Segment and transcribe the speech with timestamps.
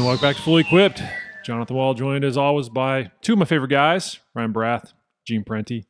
[0.00, 1.02] And welcome back to Fully Equipped.
[1.44, 4.94] Jonathan Wall joined as always by two of my favorite guys, Ryan Barath,
[5.26, 5.84] Gene Parente.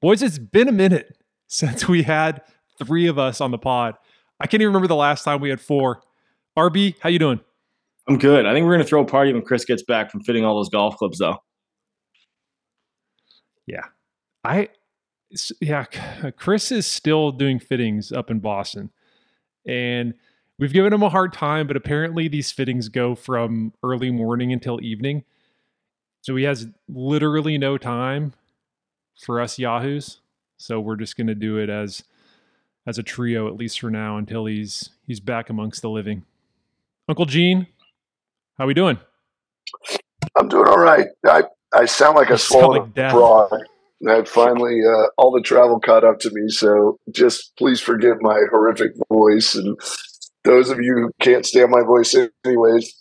[0.00, 2.40] Boys, it's been a minute since we had
[2.82, 3.96] three of us on the pod.
[4.40, 6.00] I can't even remember the last time we had four.
[6.56, 7.38] RB, how you doing?
[8.08, 8.46] I'm good.
[8.46, 10.70] I think we're gonna throw a party when Chris gets back from fitting all those
[10.70, 11.36] golf clubs, though.
[13.66, 13.84] Yeah,
[14.42, 14.70] I
[15.60, 15.84] yeah,
[16.38, 18.88] Chris is still doing fittings up in Boston,
[19.66, 20.14] and
[20.60, 21.66] we've given him a hard time.
[21.66, 25.24] But apparently, these fittings go from early morning until evening,
[26.20, 28.34] so he has literally no time
[29.24, 30.20] for us yahoos.
[30.58, 32.04] So we're just gonna do it as
[32.86, 36.24] as a trio at least for now until he's he's back amongst the living.
[37.08, 37.66] Uncle Gene,
[38.56, 38.98] how are we doing?
[40.38, 41.08] I'm doing all right.
[41.26, 43.52] I, I sound like a swollen like frog.
[44.08, 46.48] I finally uh, all the travel caught up to me.
[46.48, 49.76] So just please forgive my horrific voice, and
[50.44, 52.94] those of you who can't stand my voice anyways,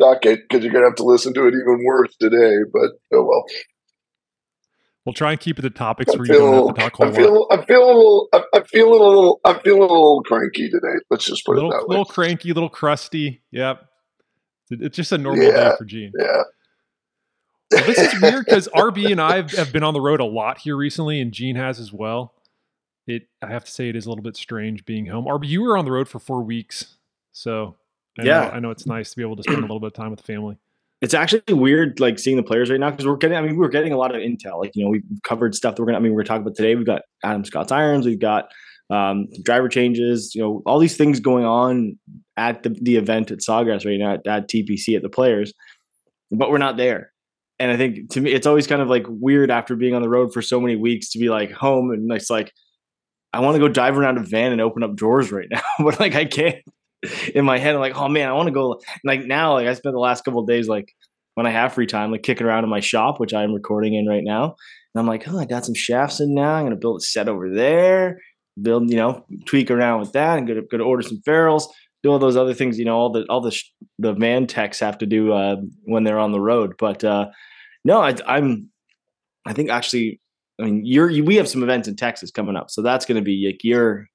[0.00, 2.58] suck it because you're gonna have to listen to it even worse today.
[2.72, 3.44] But oh well.
[5.04, 7.08] We'll try and keep it the topics where you don't have to talk.
[7.08, 8.28] I feel, I feel a little.
[8.54, 9.40] I'm feeling a little.
[9.44, 10.94] I feel a little cranky today.
[11.10, 11.96] Let's just put little, it that way.
[11.96, 13.42] A little cranky, little crusty.
[13.50, 13.84] Yep.
[14.70, 16.12] It's just a normal yeah, day for Gene.
[16.16, 16.42] Yeah.
[17.72, 20.58] Well, this is weird because RB and I have been on the road a lot
[20.58, 22.34] here recently, and Gene has as well.
[23.06, 25.24] It, I have to say, it is a little bit strange being home.
[25.24, 26.96] RB, you were on the road for four weeks,
[27.32, 27.76] so
[28.18, 29.88] I yeah, know, I know it's nice to be able to spend a little bit
[29.88, 30.56] of time with the family.
[31.00, 33.36] It's actually weird, like seeing the players right now because we're getting.
[33.36, 34.60] I mean, we're getting a lot of intel.
[34.60, 35.98] Like you know, we've covered stuff that we're gonna.
[35.98, 36.76] I mean, we're talking about today.
[36.76, 38.06] We've got Adam Scott's irons.
[38.06, 38.52] We've got
[38.88, 40.32] um, driver changes.
[40.34, 41.98] You know, all these things going on
[42.36, 45.52] at the, the event at Sawgrass right now at, at TPC at the players,
[46.30, 47.12] but we're not there
[47.62, 50.08] and I think to me, it's always kind of like weird after being on the
[50.08, 52.52] road for so many weeks to be like home and it's like,
[53.32, 55.98] I want to go dive around a van and open up drawers right now, but
[56.00, 56.56] like I can't.
[57.34, 58.80] In my head, I'm like, oh man, I want to go.
[59.04, 60.92] Like now, like I spent the last couple days like
[61.34, 64.06] when I have free time, like kicking around in my shop, which I'm recording in
[64.06, 64.54] right now.
[64.94, 66.54] And I'm like, oh, I got some shafts in now.
[66.54, 68.20] I'm gonna build a set over there,
[68.60, 71.72] build, you know, tweak around with that, and go to, go to order some ferrules
[72.02, 73.56] do all those other things you know all the all the
[74.00, 75.54] the van techs have to do uh,
[75.84, 77.28] when they're on the road but uh,
[77.84, 78.70] no, I, I, am
[79.46, 80.20] I think actually,
[80.62, 83.16] I mean, you're you, we have some events in Texas coming up, so that's going
[83.16, 84.06] to be like your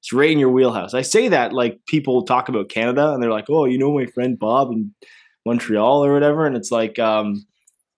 [0.00, 0.94] it's right in your wheelhouse.
[0.94, 4.06] I say that like people talk about Canada and they're like, oh, you know my
[4.06, 4.94] friend Bob in
[5.44, 7.44] Montreal or whatever, and it's like, um,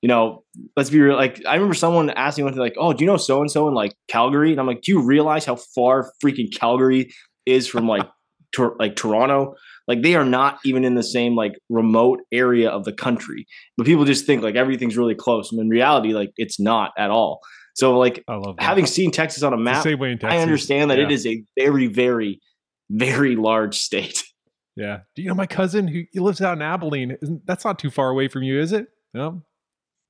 [0.00, 0.42] you know,
[0.74, 1.16] let's be real.
[1.16, 3.68] Like I remember someone asking one thing like, oh, do you know so and so
[3.68, 4.50] in like Calgary?
[4.50, 7.12] And I'm like, do you realize how far freaking Calgary
[7.46, 8.08] is from like
[8.78, 9.54] like Toronto?
[9.86, 13.46] Like they are not even in the same like remote area of the country.
[13.76, 15.52] But people just think like everything's really close.
[15.52, 17.40] And in reality, like it's not at all.
[17.74, 18.24] So like
[18.58, 21.04] having seen Texas on a map, I understand that yeah.
[21.04, 22.40] it is a very, very,
[22.90, 24.24] very large state.
[24.76, 25.00] Yeah.
[25.14, 27.16] Do you know my cousin who he lives out in Abilene?
[27.20, 28.88] Isn't that's not too far away from you, is it?
[29.12, 29.42] No.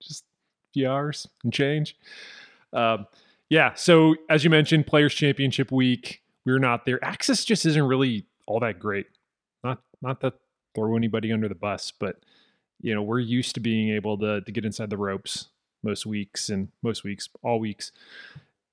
[0.00, 1.96] Just a few hours and change.
[2.72, 3.06] Um,
[3.48, 3.74] yeah.
[3.74, 7.04] So as you mentioned, Players Championship week, we are not there.
[7.04, 9.06] Access just isn't really all that great
[9.64, 10.32] Not not to
[10.74, 12.24] throw anybody under the bus, but
[12.80, 15.48] you know, we're used to being able to to get inside the ropes
[15.82, 17.92] most weeks and most weeks, all weeks.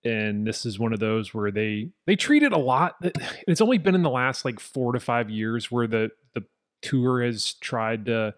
[0.05, 2.95] And this is one of those where they they treat it a lot.
[3.47, 6.45] It's only been in the last like four to five years where the the
[6.81, 8.33] tour has tried to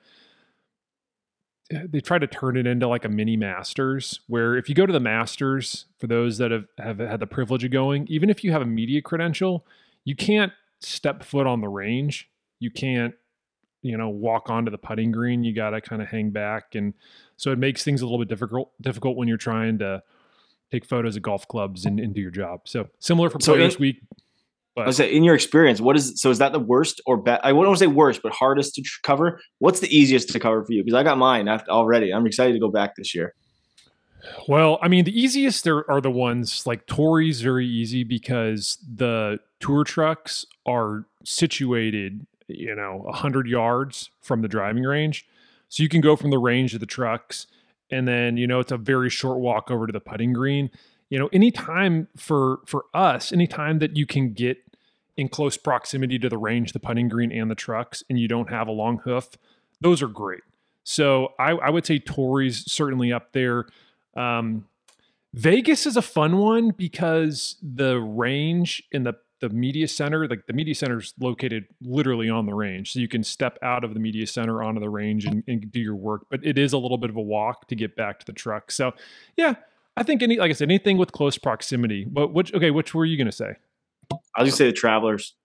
[1.90, 4.94] they try to turn it into like a mini masters where if you go to
[4.94, 8.52] the masters for those that have, have had the privilege of going even if you
[8.52, 9.66] have a media credential
[10.04, 12.30] you can't step foot on the range
[12.60, 13.16] you can't
[13.82, 16.94] you know walk onto the putting green you got to kind of hang back and
[17.38, 20.02] so it makes things a little bit difficult difficult when you're trying to
[20.72, 23.76] take photos of golf clubs and, and do your job so similar for so players
[23.76, 23.98] in, week
[24.76, 26.30] but I say, in your experience, what is so?
[26.30, 27.42] Is that the worst or best?
[27.44, 29.42] I wouldn't say worst, but hardest to cover.
[29.60, 30.82] What's the easiest to cover for you?
[30.84, 32.14] Because I got mine already.
[32.14, 33.34] I'm excited to go back this year.
[34.48, 39.40] Well, I mean, the easiest are, are the ones like Torrey's very easy because the
[39.60, 42.26] tour trucks are situated
[42.58, 45.28] you know, 100 yards from the driving range.
[45.70, 47.48] So you can go from the range of the trucks
[47.92, 50.72] and then, you know, it's a very short walk over to the putting green.
[51.10, 54.58] You know, anytime for for us, anytime that you can get
[55.18, 58.50] in close proximity to the range, the putting green and the trucks, and you don't
[58.50, 59.30] have a long hoof,
[59.82, 60.42] those are great.
[60.84, 63.66] So I, I would say Torrey's certainly up there.
[64.16, 64.66] Um,
[65.34, 70.54] Vegas is a fun one because the range in the the media center, like the
[70.54, 72.94] media center is located literally on the range.
[72.94, 75.80] So you can step out of the media center onto the range and, and, do
[75.80, 76.28] your work.
[76.30, 78.72] But it is a little bit of a walk to get back to the truck.
[78.72, 78.94] So
[79.36, 79.56] yeah,
[79.98, 82.06] I think any like I said, anything with close proximity.
[82.06, 83.56] But which okay, which were you gonna say?
[84.36, 85.36] I was gonna say the travelers.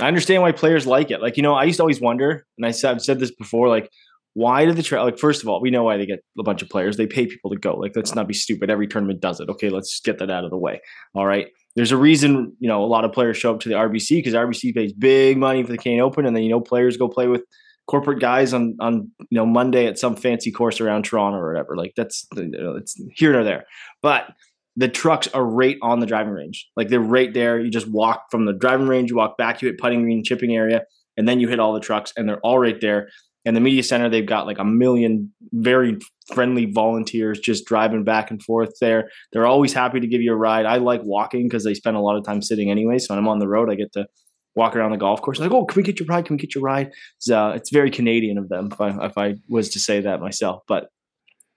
[0.00, 1.20] I understand why players like it.
[1.20, 3.68] Like, you know, I used to always wonder, and I said, I've said this before,
[3.68, 3.90] like,
[4.34, 6.62] why did the trail like first of all we know why they get a bunch
[6.62, 6.96] of players.
[6.96, 7.76] They pay people to go.
[7.76, 8.70] Like let's not be stupid.
[8.70, 9.48] Every tournament does it.
[9.48, 10.80] Okay let's get that out of the way.
[11.14, 11.48] All right?
[11.76, 14.34] There's a reason you know a lot of players show up to the rbc because
[14.34, 17.28] rbc pays big money for the Canadian Open and then you know players go play
[17.28, 17.42] with
[17.86, 21.76] corporate guys on on you know monday at some fancy course around toronto or whatever.
[21.76, 23.64] Like that's you know, it's here or there.
[24.00, 24.28] But
[24.76, 26.68] the trucks are right on the driving range.
[26.76, 27.60] Like they're right there.
[27.60, 30.54] You just walk from the driving range, you walk back, you hit putting green, chipping
[30.54, 30.82] area,
[31.16, 33.08] and then you hit all the trucks, and they're all right there.
[33.44, 35.98] And the media center, they've got like a million very
[36.32, 39.10] friendly volunteers just driving back and forth there.
[39.32, 40.64] They're always happy to give you a ride.
[40.64, 42.98] I like walking because they spend a lot of time sitting anyway.
[42.98, 44.06] So when I'm on the road, I get to
[44.54, 45.40] walk around the golf course.
[45.40, 46.26] Like, oh, can we get your ride?
[46.26, 46.92] Can we get your ride?
[47.16, 50.20] It's, uh, it's very Canadian of them, if I, if I was to say that
[50.20, 50.62] myself.
[50.68, 50.88] But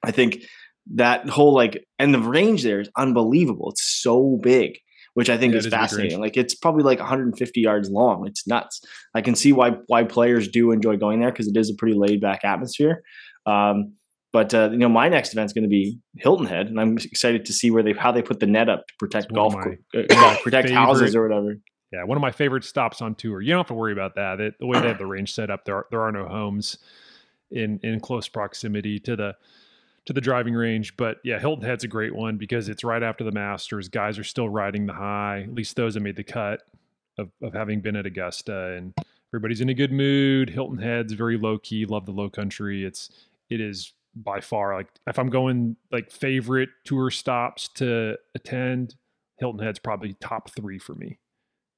[0.04, 0.44] I think
[0.94, 3.72] that whole like and the range there is unbelievable.
[3.72, 4.78] It's so big,
[5.16, 6.20] which I think yeah, is, fascinating.
[6.20, 8.28] Like it's probably like 150 yards long.
[8.28, 8.82] It's nuts.
[9.16, 11.96] I can see why why players do enjoy going there because it is a pretty
[11.96, 13.02] laid back atmosphere.
[13.46, 13.94] Um,
[14.34, 16.98] but uh, you know, my next event is going to be Hilton Head, and I'm
[16.98, 19.70] excited to see where they how they put the net up to protect golf, uh,
[20.44, 21.56] protect favorite, houses or whatever.
[21.94, 23.40] Yeah, one of my favorite stops on tour.
[23.40, 24.42] You don't have to worry about that.
[24.42, 26.78] It, the way they have the range set up, there are, there are no homes
[27.52, 29.36] in in close proximity to the
[30.06, 30.96] to the driving range.
[30.98, 33.90] But yeah, Hilton Head's a great one because it's right after the Masters.
[33.90, 36.62] Guys are still riding the high, at least those that made the cut
[37.18, 38.74] of, of having been at Augusta.
[38.74, 38.94] And
[39.32, 40.50] everybody's in a good mood.
[40.50, 41.86] Hilton Head's very low key.
[41.86, 42.86] Love the low country.
[42.86, 43.10] It's,
[43.50, 48.96] it is by far like if I'm going like favorite tour stops to attend,
[49.40, 51.20] Hilton Head's probably top three for me.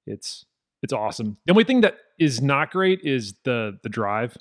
[0.06, 0.45] It's,
[0.83, 1.38] it's awesome.
[1.45, 4.38] The only thing that is not great is the the drive.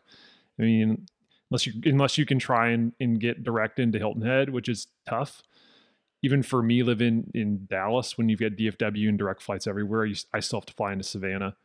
[0.58, 1.06] I mean,
[1.50, 4.88] unless you unless you can try and, and get direct into Hilton Head, which is
[5.08, 5.42] tough.
[6.22, 10.16] Even for me living in Dallas, when you've got DFW and direct flights everywhere, you,
[10.32, 11.56] I still have to fly into Savannah,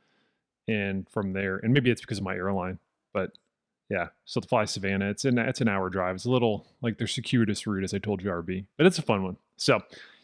[0.68, 2.80] and from there, and maybe it's because of my airline,
[3.14, 3.32] but
[3.90, 6.16] yeah, so to fly Savannah, it's an it's an hour drive.
[6.16, 9.02] It's a little like their circuitous route, as I told you, RB, but it's a
[9.02, 9.36] fun one.
[9.58, 9.82] So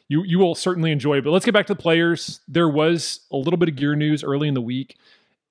[0.07, 1.25] you you will certainly enjoy it.
[1.25, 2.39] But let's get back to the players.
[2.48, 4.98] There was a little bit of gear news early in the week,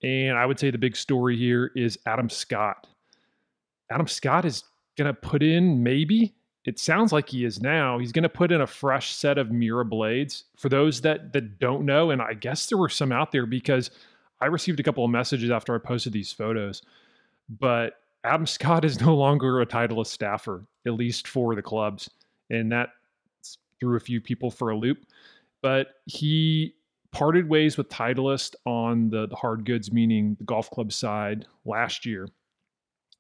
[0.03, 2.87] and I would say the big story here is Adam Scott
[3.91, 4.65] Adam Scott is
[4.97, 6.35] going to put in maybe
[6.67, 7.99] it sounds like he is now.
[7.99, 10.45] He's going to put in a fresh set of Miura blades.
[10.57, 13.91] For those that that don't know, and I guess there were some out there because
[14.41, 16.83] I received a couple of messages after I posted these photos.
[17.49, 17.95] But
[18.25, 22.11] Adam Scott is no longer a Titleist staffer, at least for the clubs,
[22.51, 22.91] and that
[23.79, 25.07] threw a few people for a loop.
[25.63, 26.75] But he
[27.13, 32.05] parted ways with Titleist on the, the hard goods, meaning the golf club side, last
[32.05, 32.29] year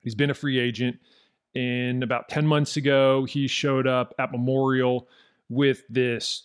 [0.06, 1.00] He's been a free agent.
[1.56, 5.08] And about 10 months ago, he showed up at Memorial
[5.48, 6.44] with this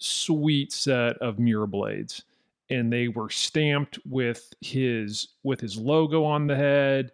[0.00, 2.24] sweet set of Miura blades.
[2.70, 7.12] And they were stamped with his with his logo on the head.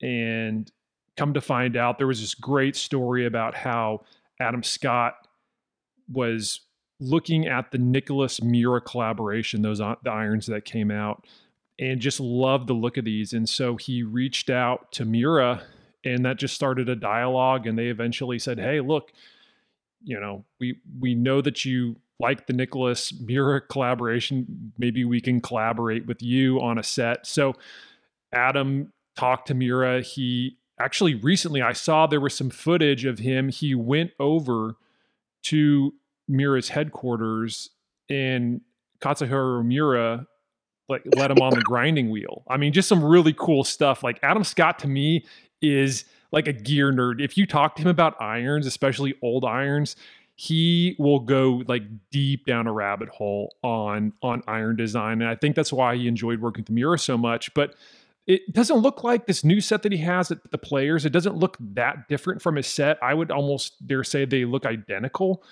[0.00, 0.70] And
[1.16, 4.04] come to find out, there was this great story about how
[4.38, 5.14] Adam Scott
[6.08, 6.60] was
[7.00, 11.26] looking at the Nicklaus Miura collaboration, those the irons that came out,
[11.78, 13.32] and just loved the look of these.
[13.32, 15.62] And so he reached out to Miura
[16.04, 17.66] and that just started a dialogue.
[17.66, 19.12] And they eventually said, Hey, look,
[20.02, 24.72] you know, we we know that you like the Nicklaus Miura collaboration.
[24.78, 27.26] Maybe we can collaborate with you on a set.
[27.26, 27.54] So
[28.32, 30.00] Adam talked to Miura.
[30.00, 33.48] He actually recently I saw there was some footage of him.
[33.48, 34.76] He went over
[35.44, 35.92] to
[36.28, 37.70] Miura's headquarters
[38.08, 38.60] and
[39.00, 40.26] Katsuhiro Miura
[40.88, 42.42] like let him on the grinding wheel.
[42.48, 44.02] I mean, just some really cool stuff.
[44.02, 45.24] Like Adam Scott to me
[45.60, 47.20] is like a gear nerd.
[47.20, 49.96] If you talk to him about irons, especially old irons,
[50.36, 55.22] he will go like deep down a rabbit hole on on iron design.
[55.22, 57.52] And I think that's why he enjoyed working with the Miura so much.
[57.54, 57.74] But
[58.26, 61.06] it doesn't look like this new set that he has at the players.
[61.06, 62.98] It doesn't look that different from his set.
[63.02, 65.42] I would almost dare say they look identical.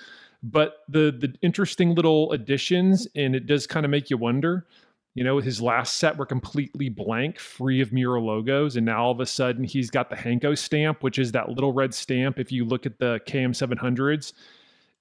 [0.42, 4.66] But the the interesting little additions, and it does kind of make you wonder
[5.14, 8.76] you know, his last set were completely blank, free of Miura logos.
[8.76, 11.72] And now all of a sudden he's got the Hanko stamp, which is that little
[11.72, 12.40] red stamp.
[12.40, 14.32] If you look at the KM700s,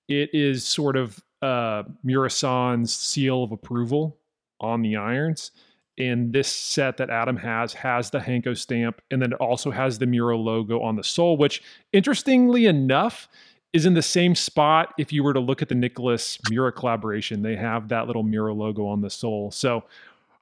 [0.08, 4.18] it is sort of uh, Miura-san's seal of approval
[4.60, 5.52] on the irons.
[5.98, 10.00] And this set that Adam has has the Hanko stamp, and then it also has
[10.00, 13.28] the Miura logo on the sole, which interestingly enough
[13.74, 17.42] is in the same spot if you were to look at the Nicklaus Miura collaboration.
[17.42, 19.52] They have that little Miura logo on the sole.
[19.52, 19.84] So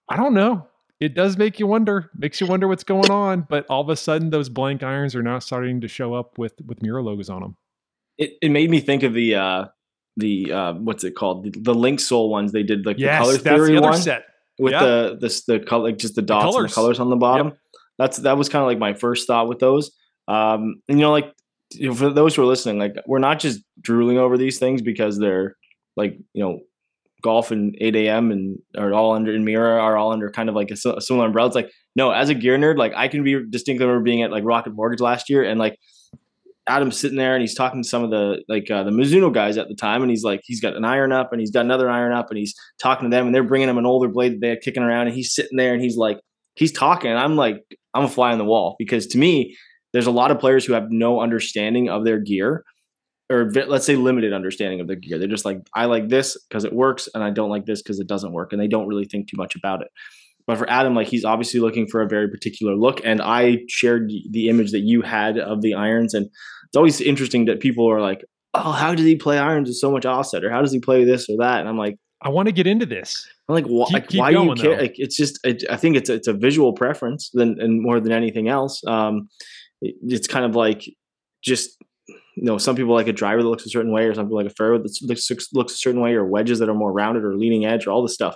[0.09, 0.67] I don't know.
[0.99, 3.47] It does make you wonder, makes you wonder what's going on.
[3.49, 6.53] But all of a sudden, those blank irons are now starting to show up with
[6.65, 7.55] with Miura logos on them.
[8.17, 9.65] It, it made me think of the uh
[10.17, 13.23] the uh what's it called the, the link sole ones they did like yes, the
[13.23, 14.25] color theory the one set.
[14.59, 14.83] with yeah.
[14.83, 17.47] the this the color like just the dots the and the colors on the bottom.
[17.47, 17.57] Yep.
[17.97, 19.91] That's that was kind of like my first thought with those.
[20.27, 21.33] Um, and you know, like
[21.95, 25.55] for those who are listening, like we're not just drooling over these things because they're
[25.95, 26.59] like you know
[27.21, 28.31] golf and 8 a.m.
[28.31, 31.27] and are all under in Miura are all under kind of like a, a, similar
[31.27, 31.47] umbrella.
[31.47, 34.31] It's like no, as a gear nerd, like I can be distinctly remember being at
[34.31, 35.77] like Rocket Mortgage last year and like
[36.67, 39.57] Adam's sitting there and he's talking to some of the like uh, the Mizuno guys
[39.57, 41.89] at the time, and he's like he's got an iron up and he's got another
[41.89, 44.41] iron up and he's talking to them and they're bringing him an older blade that
[44.41, 46.19] they had kicking around and he's sitting there and he's like
[46.55, 47.63] he's talking and I'm like
[47.93, 49.57] I'm a fly on the wall because to me
[49.93, 52.63] there's a lot of players who have no understanding of their gear
[53.31, 55.17] or let's say limited understanding of their gear.
[55.17, 57.99] They're just like I like this because it works and I don't like this because
[57.99, 59.87] it doesn't work and they don't really think too much about it.
[60.47, 64.11] But for Adam, like he's obviously looking for a very particular look, and I shared
[64.31, 68.01] the image that you had of the irons, and it's always interesting that people are
[68.01, 70.79] like, "Oh, how does he play irons with so much offset?" or "How does he
[70.79, 73.27] play this or that?" And I'm like, I want to get into this.
[73.47, 74.79] I'm like, wh- keep, like keep why do you care?
[74.79, 78.11] Like, it's just, it, I think it's it's a visual preference than and more than
[78.11, 78.81] anything else.
[78.85, 79.29] Um,
[79.81, 80.83] it's kind of like
[81.43, 81.77] just
[82.35, 84.37] you know, some people like a driver that looks a certain way, or some people
[84.37, 87.23] like a fairway that looks looks a certain way, or wedges that are more rounded
[87.23, 88.35] or leading edge, or all this stuff.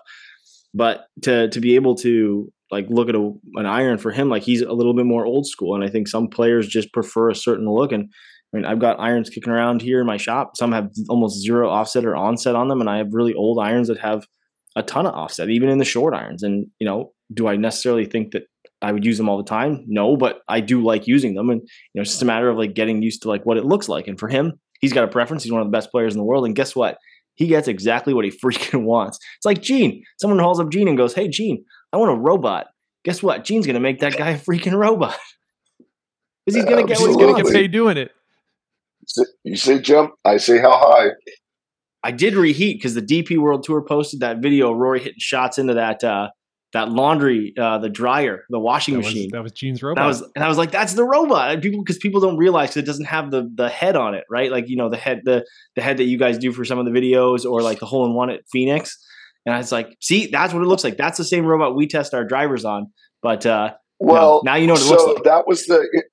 [0.73, 4.43] But to to be able to like look at a, an iron for him, like
[4.43, 7.35] he's a little bit more old school, and I think some players just prefer a
[7.35, 7.91] certain look.
[7.91, 8.11] And
[8.53, 10.57] I mean, I've got irons kicking around here in my shop.
[10.57, 13.87] Some have almost zero offset or onset on them, and I have really old irons
[13.87, 14.27] that have
[14.75, 16.43] a ton of offset, even in the short irons.
[16.43, 18.43] And you know, do I necessarily think that
[18.85, 19.83] I would use them all the time?
[19.87, 22.57] No, but I do like using them, and you know, it's just a matter of
[22.57, 24.07] like getting used to like what it looks like.
[24.07, 25.41] And for him, he's got a preference.
[25.41, 26.99] He's one of the best players in the world, and guess what?
[27.33, 29.17] He gets exactly what he freaking wants.
[29.37, 30.03] It's like Gene.
[30.21, 32.67] Someone calls up Gene and goes, "Hey, Gene, I want a robot."
[33.03, 33.43] Guess what?
[33.43, 35.17] Gene's gonna make that guy a freaking robot
[36.45, 38.11] because he's gonna get what he's gonna get paid doing it.
[39.43, 41.09] You say jump, I say how high.
[42.03, 45.57] I did reheat because the DP World Tour posted that video of Rory hitting shots
[45.57, 46.29] into that uh,
[46.75, 49.27] that laundry, uh, the dryer, the washing that machine.
[49.27, 50.01] Was, that was Gene's robot.
[50.01, 51.51] That was, and I was like, that's the robot.
[51.51, 54.51] And people, because people don't realize it doesn't have the the head on it, right?
[54.51, 55.45] Like you know the head, the
[55.77, 58.05] the head that you guys do for some of the videos, or like the hole
[58.05, 59.01] in one at Phoenix.
[59.45, 60.97] And I was like, see, that's what it looks like.
[60.97, 62.91] That's the same robot we test our drivers on.
[63.21, 65.23] But uh, well, now you know what it so looks like.
[65.23, 66.03] That was the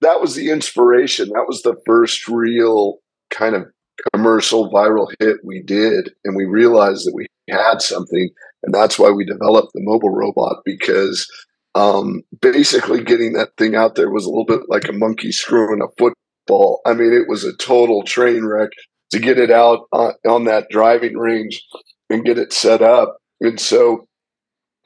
[0.00, 1.28] that was the inspiration.
[1.28, 3.66] That was the first real kind of
[4.14, 8.30] commercial viral hit we did, and we realized that we had something
[8.66, 11.30] and that's why we developed the mobile robot because
[11.76, 15.80] um, basically getting that thing out there was a little bit like a monkey screwing
[15.80, 16.80] a football.
[16.84, 18.70] I mean, it was a total train wreck
[19.12, 21.62] to get it out on, on that driving range
[22.10, 23.18] and get it set up.
[23.40, 24.08] And so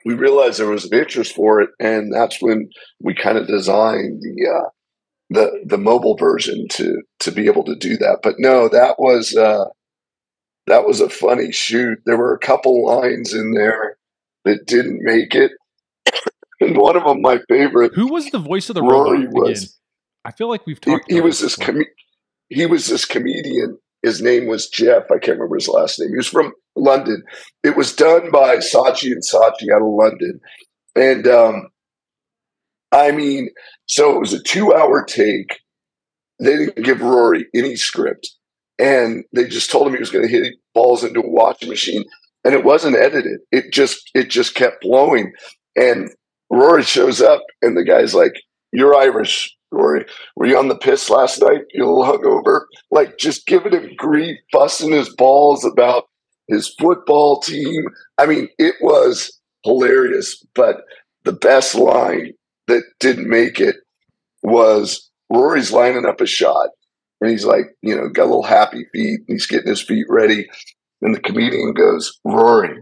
[0.04, 2.68] we realized there was an interest for it, and that's when
[3.00, 4.68] we kind of designed the uh,
[5.30, 8.18] the the mobile version to to be able to do that.
[8.22, 9.66] But no, that was uh,
[10.66, 11.98] that was a funny shoot.
[12.06, 13.96] There were a couple lines in there
[14.44, 15.52] that didn't make it.
[16.60, 17.92] and one of them, my favorite.
[17.94, 19.70] Who was the voice of the Rory robot was, again?
[20.24, 21.06] I feel like we've talked.
[21.08, 21.84] He, he was this com-
[22.48, 23.78] he was this comedian.
[24.02, 25.04] His name was Jeff.
[25.10, 26.10] I can't remember his last name.
[26.10, 27.22] He was from London.
[27.62, 30.40] It was done by Saatchi and Saatchi out of London,
[30.94, 31.68] and um,
[32.92, 33.50] I mean,
[33.86, 35.60] so it was a two-hour take.
[36.38, 38.30] They didn't give Rory any script
[38.80, 42.04] and they just told him he was going to hit balls into a washing machine
[42.44, 43.40] and it wasn't edited.
[43.52, 45.32] It just it just kept blowing.
[45.76, 46.10] And
[46.48, 48.32] rory shows up and the guy's like
[48.72, 50.06] you're irish rory.
[50.34, 51.62] Were you on the piss last night?
[51.74, 52.62] You little hungover?
[52.90, 56.04] Like just giving him grief busting his balls about
[56.48, 57.84] his football team.
[58.18, 60.84] I mean it was hilarious but
[61.24, 62.32] the best line
[62.66, 63.76] that didn't make it
[64.42, 66.70] was rory's lining up a shot
[67.20, 69.20] and he's like, you know, got a little happy feet.
[69.20, 70.48] and he's getting his feet ready.
[71.02, 72.78] And the comedian goes, Rory,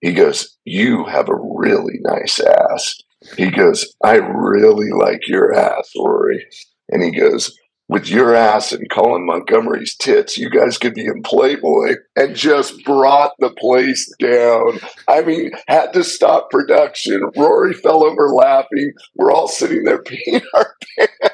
[0.00, 2.94] he goes, You have a really nice ass.
[3.36, 6.44] He goes, I really like your ass, Rory.
[6.90, 7.56] And he goes,
[7.88, 12.82] with your ass and Colin Montgomerie's tits, you guys could be in Playboy and just
[12.84, 14.78] brought the place down.
[15.06, 17.22] I mean, had to stop production.
[17.36, 18.92] Rory fell over laughing.
[19.16, 21.33] We're all sitting there peeing our pants.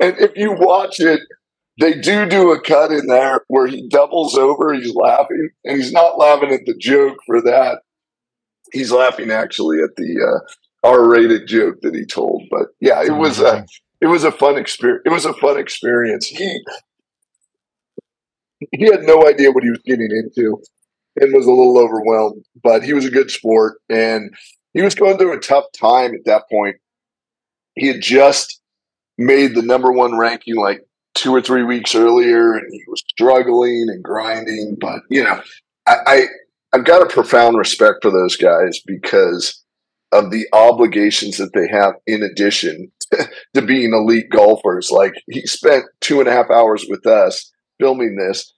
[0.00, 1.20] And if you watch it,
[1.80, 5.92] they do do a cut in there where he doubles over, he's laughing, and he's
[5.92, 7.82] not laughing at the joke for that.
[8.72, 12.42] He's laughing actually at the uh, R-rated joke that he told.
[12.50, 13.64] But yeah, it was a
[14.00, 15.02] it was a fun experience.
[15.06, 16.26] It was a fun experience.
[16.26, 16.60] He
[18.72, 20.60] he had no idea what he was getting into
[21.20, 24.34] and was a little overwhelmed, but he was a good sport and
[24.74, 26.76] he was going through a tough time at that point.
[27.74, 28.60] He had just
[29.18, 33.86] made the number one ranking like two or three weeks earlier, and he was struggling
[33.88, 34.76] and grinding.
[34.80, 35.42] But you know,
[35.86, 36.26] I, I
[36.72, 39.62] I've got a profound respect for those guys because
[40.12, 42.90] of the obligations that they have in addition
[43.54, 44.90] to being elite golfers.
[44.90, 48.54] Like he spent two and a half hours with us filming this.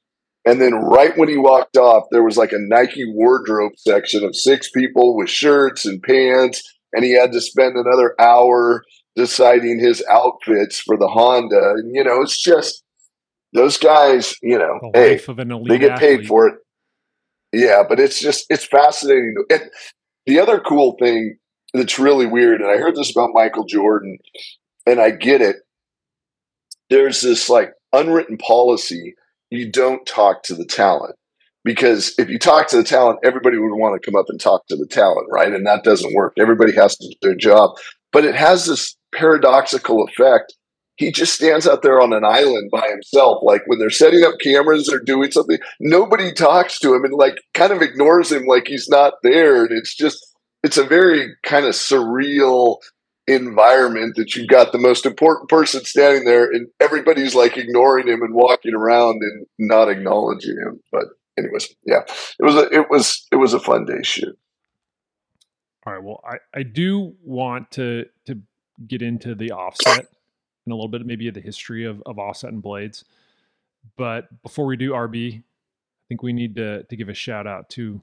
[0.46, 4.34] And then right when he walked off, there was like a Nike wardrobe section of
[4.34, 6.62] six people with shirts and pants.
[6.92, 8.82] And he had to spend another hour
[9.16, 11.74] deciding his outfits for the Honda.
[11.76, 12.82] And, you know, it's just
[13.52, 15.20] those guys, you know, hey,
[15.68, 16.54] they get paid for it.
[17.52, 19.34] Yeah, but it's just, it's fascinating.
[19.50, 19.62] And
[20.26, 21.36] the other cool thing
[21.74, 24.18] that's really weird, and I heard this about Michael Jordan,
[24.86, 25.56] and I get it.
[26.90, 29.14] There's this like unwritten policy
[29.50, 31.16] you don't talk to the talent
[31.64, 34.66] because if you talk to the talent, everybody would want to come up and talk
[34.68, 35.52] to the talent, right?
[35.52, 36.34] And that doesn't work.
[36.38, 37.76] Everybody has to do their job.
[38.12, 40.54] But it has this paradoxical effect.
[40.96, 43.38] He just stands out there on an island by himself.
[43.42, 47.40] Like when they're setting up cameras or doing something, nobody talks to him and like
[47.54, 49.64] kind of ignores him like he's not there.
[49.64, 50.18] And it's just,
[50.62, 52.76] it's a very kind of surreal
[53.26, 58.20] environment that you've got the most important person standing there and everybody's like ignoring him
[58.20, 60.80] and walking around and not acknowledging him.
[60.92, 61.04] But
[61.38, 62.00] anyways, yeah,
[62.38, 64.36] it was a, it was, it was a fun day shoot.
[65.86, 66.02] All right.
[66.02, 68.42] Well, I, I do want to, to
[68.86, 70.06] get into the offset
[70.66, 73.04] and a little bit maybe of the history of, of offset and blades.
[73.96, 75.42] But before we do RB, I
[76.08, 78.02] think we need to, to give a shout out to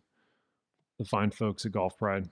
[0.98, 2.30] the fine folks at Golf Pride.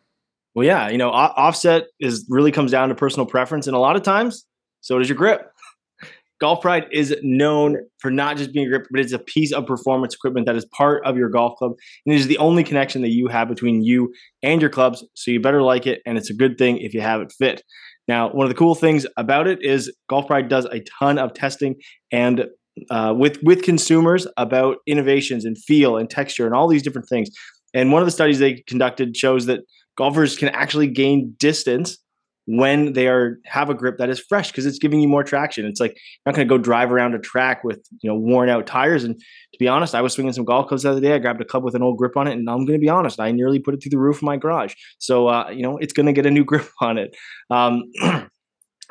[0.53, 3.97] Well, yeah, you know, offset is really comes down to personal preference, and a lot
[3.97, 4.45] of times,
[4.79, 5.51] so does your grip.
[6.39, 9.65] Golf Pride is known for not just being a grip, but it's a piece of
[9.65, 11.73] performance equipment that is part of your golf club,
[12.05, 15.03] and it is the only connection that you have between you and your clubs.
[15.13, 17.61] So you better like it, and it's a good thing if you have it fit.
[18.07, 21.33] Now, one of the cool things about it is Golf Pride does a ton of
[21.33, 21.75] testing
[22.11, 22.45] and
[22.89, 27.29] uh, with with consumers about innovations and feel and texture and all these different things.
[27.73, 29.61] And one of the studies they conducted shows that
[29.97, 31.97] golfers can actually gain distance
[32.45, 35.65] when they are have a grip that is fresh because it's giving you more traction.
[35.65, 38.49] It's like you're not going to go drive around a track with you know worn
[38.49, 39.03] out tires.
[39.03, 41.13] And to be honest, I was swinging some golf clubs the other day.
[41.13, 42.89] I grabbed a club with an old grip on it, and I'm going to be
[42.89, 44.75] honest, I nearly put it through the roof of my garage.
[44.99, 47.15] So uh, you know it's going to get a new grip on it.
[47.49, 47.83] Um,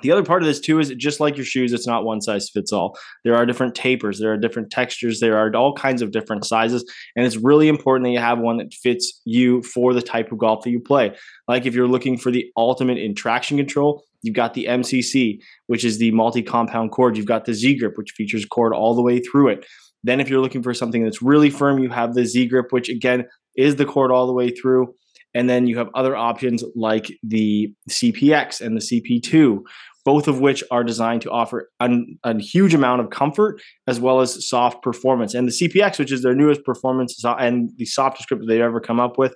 [0.03, 2.51] The other part of this too is just like your shoes, it's not one size
[2.51, 2.99] fits all.
[3.23, 6.85] There are different tapers, there are different textures, there are all kinds of different sizes,
[7.17, 10.39] and it's really important that you have one that fits you for the type of
[10.39, 11.15] golf that you play.
[11.47, 15.85] Like if you're looking for the ultimate in traction control, you've got the MCC, which
[15.85, 17.17] is the multi-compound cord.
[17.17, 19.67] You've got the Z grip, which features cord all the way through it.
[20.03, 22.89] Then if you're looking for something that's really firm, you have the Z grip, which
[22.89, 23.27] again
[23.57, 24.95] is the cord all the way through.
[25.35, 29.61] And then you have other options like the CPX and the CP2,
[30.05, 34.47] both of which are designed to offer a huge amount of comfort as well as
[34.47, 35.35] soft performance.
[35.35, 39.01] And the CPX, which is their newest performance and the softest grip they've ever come
[39.01, 39.35] up with,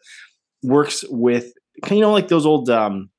[0.63, 1.53] works with,
[1.91, 3.11] you know, like those old, um,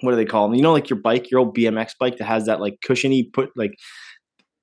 [0.00, 0.56] what do they call them?
[0.56, 3.50] You know, like your bike, your old BMX bike that has that like cushiony put
[3.54, 3.74] like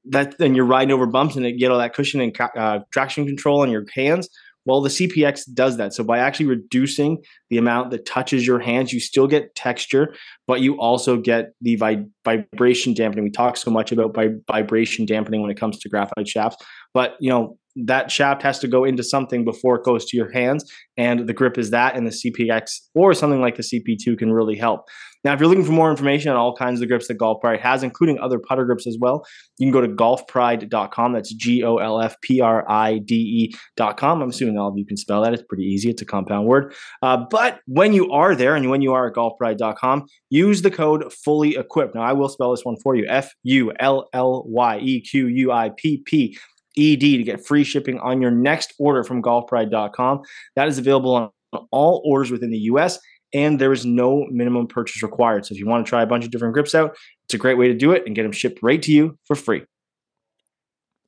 [0.05, 3.25] that, then you're riding over bumps and it get all that cushion and uh, traction
[3.25, 4.27] control on your hands
[4.65, 5.93] well, the CPX does that.
[5.93, 10.13] So by actually reducing the amount that touches your hands, you still get texture,
[10.47, 13.23] but you also get the vi- vibration dampening.
[13.23, 17.15] We talk so much about vi- vibration dampening when it comes to graphite shafts, but
[17.19, 20.69] you know that shaft has to go into something before it goes to your hands,
[20.97, 24.55] and the grip is that, and the CPX or something like the CP2 can really
[24.55, 24.87] help.
[25.23, 27.59] Now, if you're looking for more information on all kinds of grips that Golf Pride
[27.59, 29.25] has, including other putter grips as well,
[29.57, 31.13] you can go to golfpride.com.
[31.13, 34.21] That's G O L F P R I D E.com.
[34.21, 35.33] I'm assuming all of you can spell that.
[35.33, 36.73] It's pretty easy, it's a compound word.
[37.01, 41.11] Uh, but when you are there and when you are at golfpride.com, use the code
[41.11, 41.95] fully equipped.
[41.95, 45.27] Now, I will spell this one for you F U L L Y E Q
[45.27, 46.37] U I P P.
[46.77, 50.21] ED to get free shipping on your next order from golfpride.com.
[50.55, 51.29] That is available on
[51.71, 52.99] all orders within the US
[53.33, 55.45] and there is no minimum purchase required.
[55.45, 57.57] So if you want to try a bunch of different grips out, it's a great
[57.57, 59.63] way to do it and get them shipped right to you for free.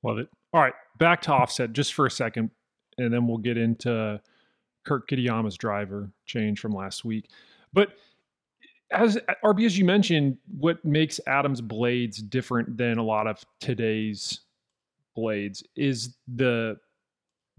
[0.03, 0.27] Love it.
[0.53, 2.51] All right, back to offset just for a second,
[2.97, 4.19] and then we'll get into
[4.86, 7.29] Kurt Kitayama's driver change from last week.
[7.73, 7.89] But
[8.91, 14.41] as RB, as you mentioned, what makes Adam's blades different than a lot of today's
[15.15, 16.77] blades is the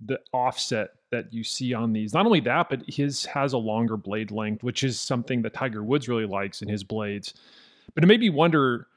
[0.04, 2.12] the offset that you see on these.
[2.12, 5.84] Not only that, but his has a longer blade length, which is something that Tiger
[5.84, 7.34] Woods really likes in his blades.
[7.94, 8.88] But it made me wonder,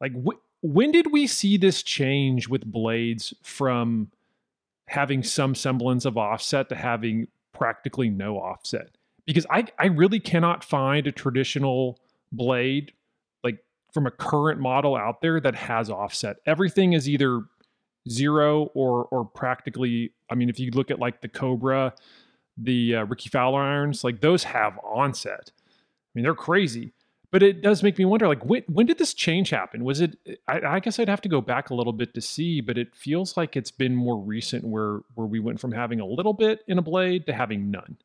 [0.00, 4.10] like, wh- when did we see this change with blades from
[4.88, 8.90] having some semblance of offset to having practically no offset?
[9.24, 11.98] Because I, I really cannot find a traditional
[12.32, 12.92] blade
[13.44, 13.58] like
[13.92, 16.38] from a current model out there that has offset.
[16.44, 17.42] Everything is either
[18.08, 21.94] zero or or practically i mean if you look at like the cobra
[22.56, 25.50] the uh, Rickie Fowler irons, like those have onset.
[25.56, 26.92] I mean, they're crazy.
[27.30, 29.84] But it does make me wonder, like, when, when did this change happen?
[29.84, 30.18] Was it?
[30.46, 32.94] I, I, guess I'd have to go back a little bit to see, but it
[32.94, 36.60] feels like it's been more recent, where where we went from having a little bit
[36.68, 37.96] in a blade to having none.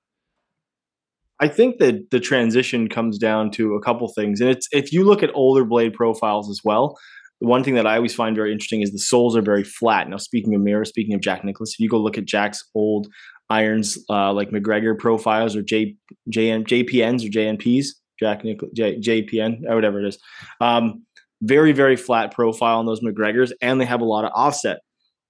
[1.41, 5.03] I think that the transition comes down to a couple things, and it's if you
[5.03, 6.97] look at older blade profiles as well.
[7.39, 10.09] The one thing that I always find very interesting is the soles are very flat.
[10.09, 13.07] Now, speaking of Miura, speaking of Jack Nicklaus, if you go look at Jack's old
[13.49, 15.95] irons, uh, like MacGregor profiles or J,
[16.31, 17.87] JN, JPNs or JNPs,
[18.19, 20.17] Jack Nicklaus, J, JPN, or whatever it is,
[20.61, 21.03] um,
[21.41, 24.79] very, very flat profile on those MacGregors, and they have a lot of offset.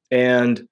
[0.09, 0.67] And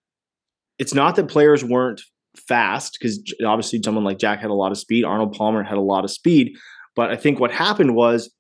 [0.80, 2.02] it's not that players weren't
[2.38, 5.04] fast because obviously someone like Jack had a lot of speed.
[5.04, 6.56] Arnold Palmer had a lot of speed,
[6.96, 8.32] but I think what happened was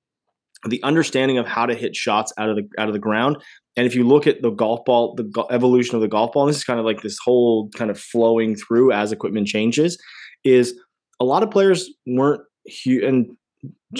[0.67, 3.37] the understanding of how to hit shots out of the out of the ground.
[3.77, 6.45] And if you look at the golf ball, the go- evolution of the golf ball,
[6.45, 10.01] this is kind of like this whole kind of flowing through as equipment changes.
[10.43, 10.79] Is
[11.19, 12.41] a lot of players weren't
[12.85, 13.31] and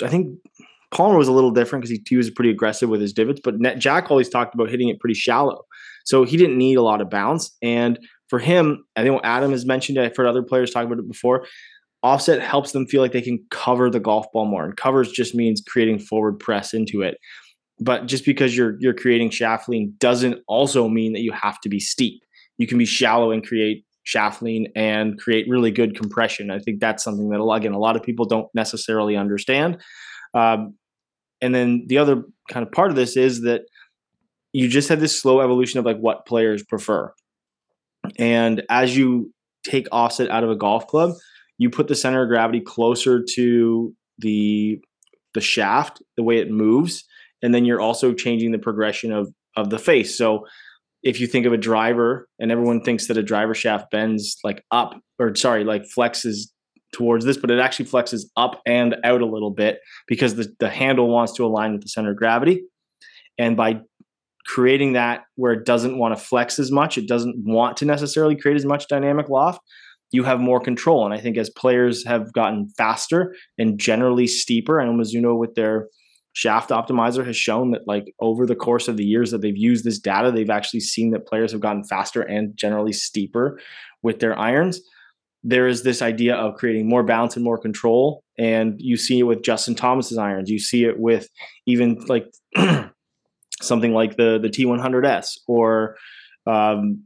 [0.04, 0.40] I think
[0.92, 3.56] Palmer was a little different because he, he, was pretty aggressive with his divots, but
[3.78, 5.64] Jack always talked about hitting it pretty shallow.
[6.06, 7.56] So he didn't need a lot of bounce.
[7.62, 8.00] And
[8.30, 11.08] for him, I think Adam has mentioned, it, I've heard other players talk about it
[11.08, 11.46] before.
[12.06, 15.34] Offset helps them feel like they can cover the golf ball more, and covers just
[15.34, 17.18] means creating forward press into it.
[17.80, 21.70] But just because you're you're creating shaft lean doesn't also mean that you have to
[21.70, 22.22] be steep.
[22.60, 26.52] You can be shallow and create shaft lean and create really good compression.
[26.52, 29.82] I think that's something that again a lot of people don't necessarily understand.
[30.36, 30.76] Um,
[31.42, 33.62] and then the other kind of part of this is that
[34.54, 37.12] you just have this slow evolution of like what players prefer.
[38.20, 39.34] And as you
[39.66, 41.16] take offset out of a golf club,
[41.58, 44.80] you put the center of gravity closer to the
[45.34, 47.04] the shaft, the way it moves,
[47.42, 50.18] and then you're also changing the progression of of the face.
[50.18, 50.46] So
[51.04, 54.64] if you think of a driver and everyone thinks that a driver shaft bends like
[54.72, 56.48] up or sorry, like flexes
[56.94, 60.70] towards this, but it actually flexes up and out a little bit because the, the
[60.70, 62.64] handle wants to align with the center of gravity.
[63.38, 63.82] And by
[64.46, 68.36] creating that where it doesn't want to flex as much, it doesn't want to necessarily
[68.36, 69.60] create as much dynamic loft,
[70.12, 71.06] you have more control.
[71.06, 75.88] And I think as players have gotten faster and generally steeper, and Mizuno with their
[76.34, 79.86] shaft optimizer has shown that like over the course of the years that they've used
[79.86, 83.60] this data, they've actually seen that players have gotten faster and generally steeper
[84.04, 84.82] with their irons.
[85.44, 88.24] There is this idea of creating more balance and more control.
[88.38, 90.50] And you see it with Justin Thomas's irons.
[90.50, 91.30] You see it with
[91.66, 92.26] even like
[93.62, 95.96] something like the the T100S or
[96.46, 97.04] um,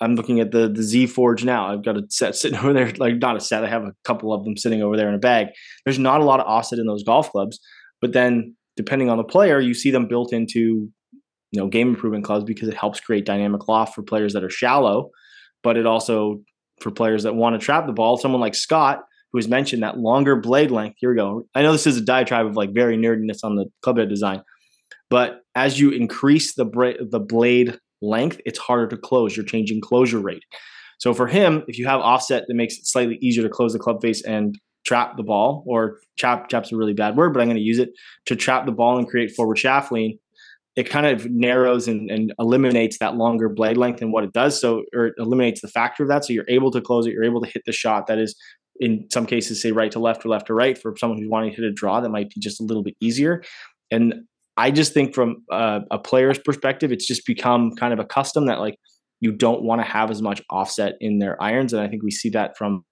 [0.00, 1.66] I'm looking at the the Z Forge now.
[1.66, 3.64] I've got a set sitting over there, like not a set.
[3.64, 5.48] I have a couple of them sitting over there in a bag.
[5.84, 7.58] There's not a lot of offset in those golf clubs,
[8.00, 10.88] but then depending on the player, you see them built into
[11.52, 14.50] you know game improvement clubs because it helps create dynamic loft for players that are
[14.50, 15.10] shallow,
[15.62, 16.40] but it also
[16.80, 18.18] for players that want to trap the ball.
[18.18, 19.00] Someone like Scott,
[19.32, 20.96] who has mentioned that longer blade length.
[21.00, 21.46] Here we go.
[21.54, 24.42] I know this is a diatribe of like very nerdiness on the club head design,
[25.08, 29.36] but as you increase the bra- the blade length, it's harder to close.
[29.36, 30.44] You're changing closure rate.
[30.98, 33.78] So for him, if you have offset that makes it slightly easier to close the
[33.78, 37.48] club face and trap the ball, or trap trap's a really bad word, but I'm
[37.48, 37.90] going to use it
[38.26, 40.18] to trap the ball and create forward shaft lean.
[40.76, 44.60] It kind of narrows and, and eliminates that longer blade length and what it does.
[44.60, 46.24] So, or it eliminates the factor of that.
[46.24, 47.14] So you're able to close it.
[47.14, 48.36] You're able to hit the shot that is,
[48.78, 50.76] in some cases, say right to left or left to right.
[50.76, 52.94] For someone who's wanting to hit a draw, that might be just a little bit
[53.00, 53.42] easier.
[53.90, 54.14] And
[54.56, 58.46] I just think from a, a player's perspective, it's just become kind of a custom
[58.46, 58.76] that like
[59.20, 62.10] you don't want to have as much offset in their irons, and I think we
[62.10, 62.84] see that from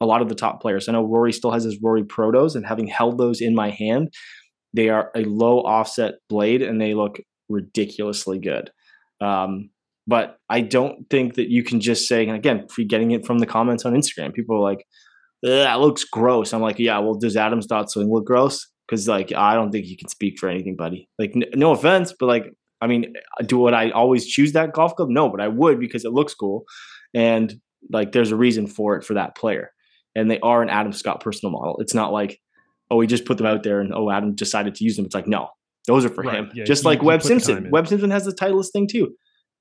[0.00, 0.88] a lot of the top players.
[0.88, 4.12] I know Rory still has his Rory Protos, and having held those in my hand,
[4.72, 8.70] they are a low offset blade and they look ridiculously good.
[9.20, 9.70] Um,
[10.06, 13.46] but I don't think that you can just say, and again, getting it from the
[13.46, 14.84] comments on Instagram, people are like,
[15.42, 16.52] that looks gross.
[16.52, 18.66] I'm like, yeah, well, does Adam's dot swing look gross?
[18.86, 21.08] Because like I don't think you can speak for anything, buddy.
[21.18, 24.72] Like n- no offense, but like I mean, uh, do would I always choose that
[24.72, 25.08] golf club?
[25.08, 26.64] No, but I would because it looks cool,
[27.14, 27.54] and
[27.90, 29.70] like there's a reason for it for that player,
[30.14, 31.76] and they are an Adam Scott personal model.
[31.80, 32.40] It's not like
[32.90, 35.06] oh we just put them out there and oh Adam decided to use them.
[35.06, 35.48] It's like no,
[35.86, 36.36] those are for right.
[36.36, 36.50] him.
[36.54, 37.70] Yeah, just like Webb Simpson.
[37.70, 39.14] Webb Simpson has the Titleist thing too.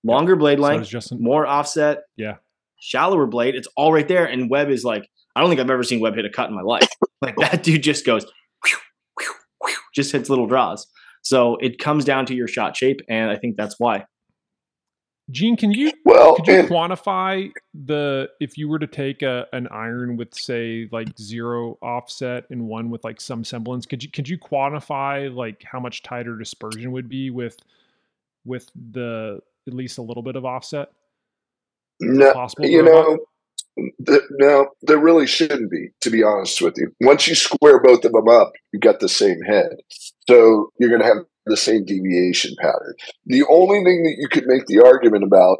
[0.03, 0.39] Longer yeah.
[0.39, 1.99] blade length, so more offset.
[2.17, 2.35] Yeah.
[2.79, 3.55] Shallower blade.
[3.55, 4.25] It's all right there.
[4.25, 6.55] And Webb is like, I don't think I've ever seen Webb hit a cut in
[6.55, 6.89] my life.
[7.21, 8.25] Like that dude just goes
[9.93, 10.87] just hits little draws.
[11.21, 14.05] So it comes down to your shot shape, and I think that's why.
[15.31, 17.49] Gene, can you well could you and, quantify
[17.85, 22.67] the if you were to take a an iron with say like zero offset and
[22.67, 26.91] one with like some semblance, could you could you quantify like how much tighter dispersion
[26.91, 27.55] would be with
[28.43, 30.89] with the at least a little bit of offset?
[32.01, 33.17] No, possible you know,
[33.77, 36.91] no, there really shouldn't be, to be honest with you.
[37.01, 39.71] Once you square both of them up, you got the same head.
[40.27, 42.93] So you're going to have the same deviation pattern.
[43.25, 45.57] The only thing that you could make the argument about,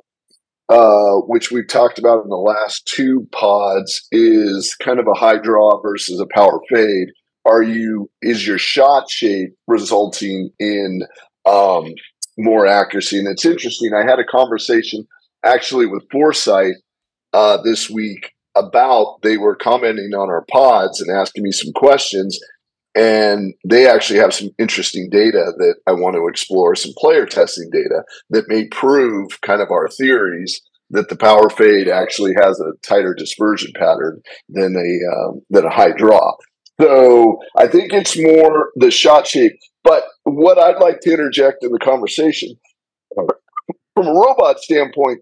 [0.69, 5.37] uh, which we've talked about in the last two pods, is kind of a high
[5.37, 7.09] draw versus a power fade.
[7.45, 11.01] Are you, is your shot shape resulting in
[11.45, 11.93] um,
[12.37, 13.19] more accuracy?
[13.19, 13.91] And it's interesting.
[13.93, 15.05] I had a conversation
[15.43, 16.75] actually with Foresight
[17.33, 22.39] uh, this week about they were commenting on our pods and asking me some questions
[22.95, 27.69] and they actually have some interesting data that I want to explore, some player testing
[27.71, 32.73] data that may prove kind of our theories that the power fade actually has a
[32.87, 36.33] tighter dispersion pattern than a um, than a high draw.
[36.79, 39.53] So I think it's more the shot shape.
[39.83, 42.55] But what I'd like to interject in the conversation
[43.15, 45.19] from a robot standpoint,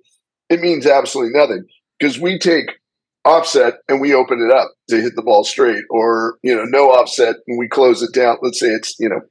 [0.49, 1.65] it means absolutely nothing
[2.01, 2.79] because we take
[3.23, 6.89] offset and we open it up to hit the ball straight or you know no
[6.89, 8.37] offset and we close it down.
[8.41, 9.21] Let's say it's you know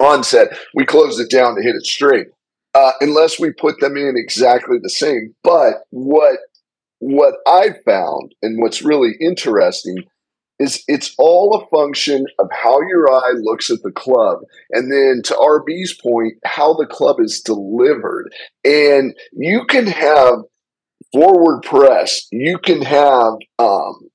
[0.00, 2.28] onset we close it down to hit it straight
[2.74, 5.34] uh, unless we put them in exactly the same.
[5.44, 6.38] But what
[7.00, 10.04] what i found and what's really interesting
[10.58, 14.38] is it's all a function of how your eye looks at the club.
[14.70, 18.32] And then to rb's point how the club is delivered.
[18.64, 20.44] And you can have
[21.14, 24.10] forward press, you can have um,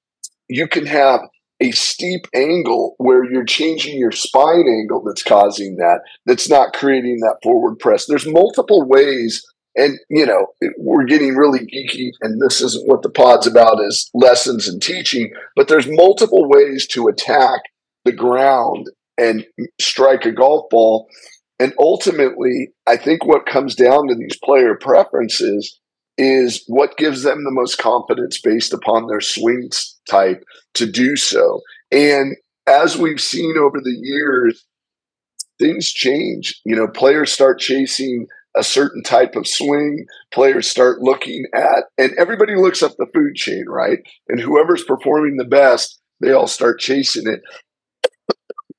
[0.50, 1.22] you can have
[1.62, 7.20] a steep angle where you're changing your spine angle that's causing that that's not creating
[7.22, 8.06] that forward press.
[8.06, 9.44] There's multiple ways
[9.76, 14.10] and you know we're getting really geeky and this isn't what the pod's about is
[14.14, 17.62] lessons and teaching but there's multiple ways to attack
[18.04, 19.46] the ground and
[19.80, 21.08] strike a golf ball.
[21.60, 25.80] And ultimately i think what comes down to these player preferences
[26.20, 29.70] is what gives them the most confidence based upon their swing
[30.10, 31.62] type to do so.
[31.92, 32.36] And
[32.68, 34.66] as we've seen over the years,
[35.60, 36.60] things change.
[36.66, 38.28] You know, players start chasing
[38.58, 40.06] a certain type of swing.
[40.34, 44.00] Players start looking at, and everybody looks up the food chain, right?
[44.28, 47.42] And whoever's performing the best, they all start chasing it.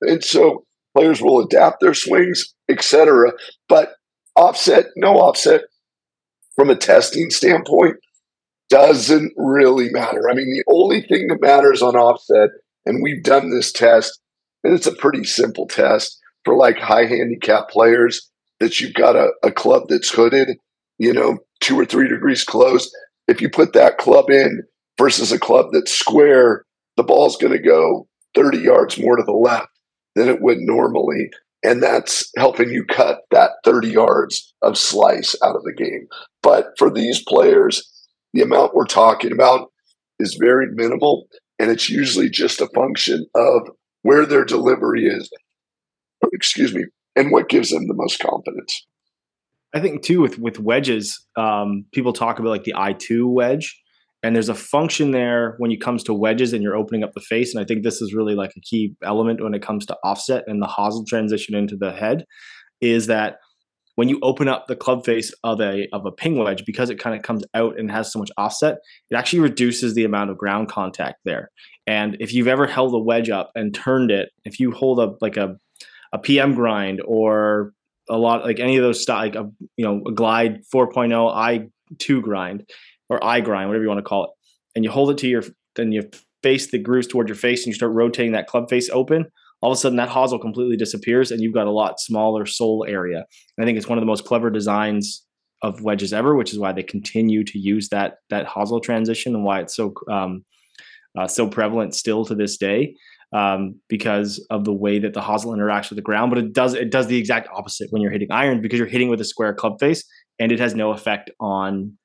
[0.02, 3.32] and so players will adapt their swings, etc.
[3.66, 3.92] But
[4.36, 5.62] offset, no offset,
[6.60, 7.96] from a testing standpoint
[8.68, 10.28] doesn't really matter.
[10.28, 12.50] I mean, the only thing that matters on offset,
[12.84, 14.20] and we've done this test,
[14.62, 19.30] and it's a pretty simple test for like high handicap players that you've got a,
[19.42, 20.58] a club that's hooded,
[20.98, 22.94] you know, two or three degrees closed.
[23.26, 24.62] If you put that club in
[24.98, 26.66] versus a club that's square,
[26.98, 29.70] the ball's going to go 30 yards more to the left
[30.14, 31.30] than it would normally.
[31.62, 36.06] And that's helping you cut that 30 yards of slice out of the game.
[36.42, 37.86] But for these players,
[38.32, 39.70] the amount we're talking about
[40.18, 41.26] is very minimal.
[41.58, 43.68] And it's usually just a function of
[44.02, 45.30] where their delivery is,
[46.32, 48.86] excuse me, and what gives them the most confidence.
[49.74, 53.78] I think too with with wedges, um, people talk about like the I two wedge,
[54.22, 57.20] and there's a function there when it comes to wedges and you're opening up the
[57.20, 57.54] face.
[57.54, 60.44] And I think this is really like a key element when it comes to offset
[60.46, 62.26] and the hosel transition into the head,
[62.80, 63.38] is that
[64.00, 66.98] when you open up the club face of a of a ping wedge because it
[66.98, 68.78] kind of comes out and has so much offset
[69.10, 71.50] it actually reduces the amount of ground contact there
[71.86, 75.18] and if you've ever held a wedge up and turned it if you hold up
[75.20, 75.54] like a
[76.14, 77.74] a pm grind or
[78.08, 82.22] a lot like any of those stuff like a you know a glide 4.0 i2
[82.22, 82.64] grind
[83.10, 84.30] or i grind whatever you want to call it
[84.74, 85.42] and you hold it to your
[85.76, 86.08] then you
[86.42, 89.26] face the grooves toward your face and you start rotating that club face open
[89.62, 92.84] all of a sudden that hosel completely disappears and you've got a lot smaller sole
[92.88, 93.24] area.
[93.60, 95.24] I think it's one of the most clever designs
[95.62, 99.44] of wedges ever, which is why they continue to use that that hosel transition and
[99.44, 100.44] why it's so um,
[101.18, 102.94] uh, so prevalent still to this day
[103.34, 106.30] um, because of the way that the hosel interacts with the ground.
[106.30, 109.10] But it does it does the exact opposite when you're hitting iron because you're hitting
[109.10, 110.02] with a square club face
[110.38, 111.98] and it has no effect on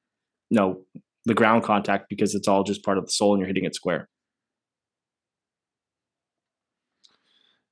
[0.55, 0.81] no
[1.25, 3.75] the ground contact because it's all just part of the sole and you're hitting it
[3.75, 4.07] square.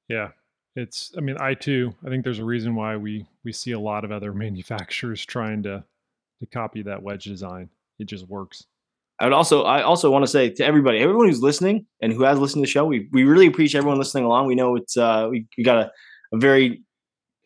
[0.10, 0.30] Yeah,
[0.76, 1.12] it's.
[1.17, 1.96] I mean, I too.
[2.06, 5.63] I think there's a reason why we we see a lot of other manufacturers trying
[5.63, 5.84] to
[6.39, 7.69] to copy that wedge design.
[8.00, 8.65] It just works.
[9.19, 12.24] I would also I also want to say to everybody, everyone who's listening and who
[12.24, 14.48] has listened to the show, we we really appreciate everyone listening along.
[14.48, 15.91] We know it's uh we, we got a,
[16.34, 16.84] a very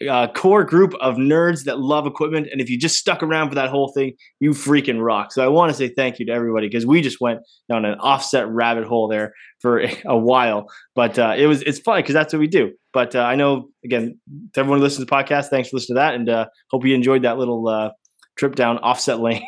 [0.10, 2.48] uh, core group of nerds that love equipment.
[2.52, 5.32] And if you just stuck around for that whole thing, you freaking rock.
[5.32, 7.98] So I want to say thank you to everybody because we just went down an
[8.00, 10.70] offset rabbit hole there for a while.
[10.96, 12.74] But uh, it was it's fun because that's what we do.
[12.94, 14.20] But uh, I know again,
[14.54, 16.86] to everyone who listens to the podcast, thanks for listening to that, and uh, hope
[16.86, 17.92] you enjoyed that little uh,
[18.36, 19.46] trip down offset lane.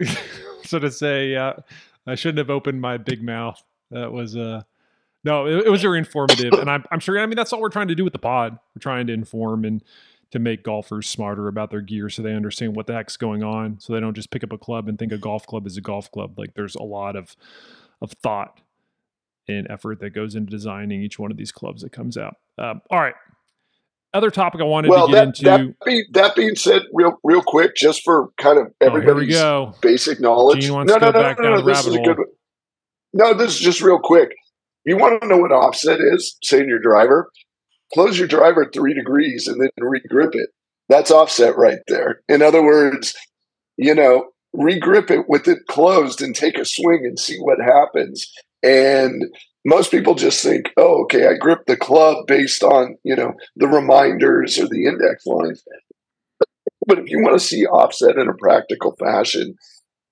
[0.64, 3.62] so to say, I shouldn't have opened my big mouth.
[3.90, 4.62] That was uh
[5.26, 7.18] no, it, it was very informative, and I'm I'm sure.
[7.18, 8.58] I mean, that's all we're trying to do with the pod.
[8.74, 9.82] We're trying to inform and
[10.30, 13.78] to make golfers smarter about their gear, so they understand what the heck's going on,
[13.80, 15.80] so they don't just pick up a club and think a golf club is a
[15.80, 16.38] golf club.
[16.38, 17.36] Like there's a lot of
[18.00, 18.60] of thought
[19.48, 22.36] and effort that goes into designing each one of these clubs that comes out.
[22.58, 23.14] Um, all right,
[24.14, 25.44] other topic I wanted well, to get that, into.
[25.44, 30.20] That, be, that being said, real real quick, just for kind of everybody's oh, basic
[30.20, 30.62] knowledge.
[30.62, 32.00] Gene wants no, to no, go no, back no, down no, no, this is a
[32.00, 32.26] good one.
[33.12, 34.36] No, this is just real quick.
[34.86, 36.36] You want to know what offset is?
[36.42, 37.30] Say in your driver,
[37.92, 40.50] close your driver at three degrees and then regrip it.
[40.88, 42.20] That's offset right there.
[42.28, 43.14] In other words,
[43.76, 48.32] you know, regrip it with it closed and take a swing and see what happens.
[48.62, 49.24] And
[49.64, 53.66] most people just think, oh, okay, I grip the club based on, you know, the
[53.66, 55.64] reminders or the index lines.
[56.86, 59.56] But if you want to see offset in a practical fashion,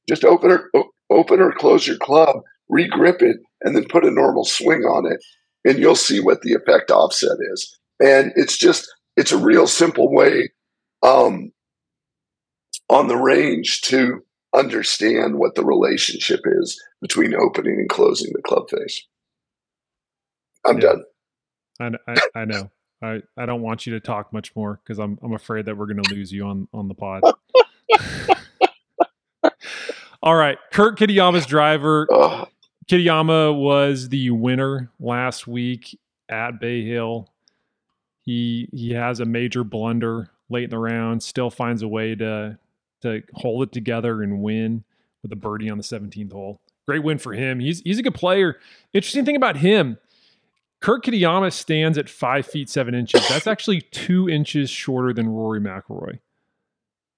[0.09, 0.71] just open or
[1.11, 5.25] open or close your club, regrip it, and then put a normal swing on it,
[5.65, 7.77] and you'll see what the effect offset is.
[8.01, 10.53] And it's just it's a real simple way
[11.03, 11.53] um,
[12.89, 14.23] on the range to
[14.55, 19.05] understand what the relationship is between opening and closing the club face.
[20.65, 20.93] I'm yeah.
[21.81, 21.99] done.
[22.07, 22.71] I, I, I know.
[23.03, 25.87] I, I don't want you to talk much more because I'm I'm afraid that we're
[25.87, 27.23] going to lose you on on the pod.
[30.23, 32.07] All right, Kurt Kitayama's driver.
[32.89, 37.29] Kitayama was the winner last week at Bay Hill.
[38.21, 42.59] He he has a major blunder late in the round, still finds a way to
[43.03, 44.85] to hold it together and win
[45.23, 46.61] with a birdie on the 17th hole.
[46.87, 47.61] Great win for him.
[47.61, 48.59] He's he's a good player.
[48.93, 49.99] Interesting thing about him,
[50.81, 53.27] Kurt Kitayama stands at five feet seven inches.
[53.29, 56.19] That's actually two inches shorter than Rory McIlroy.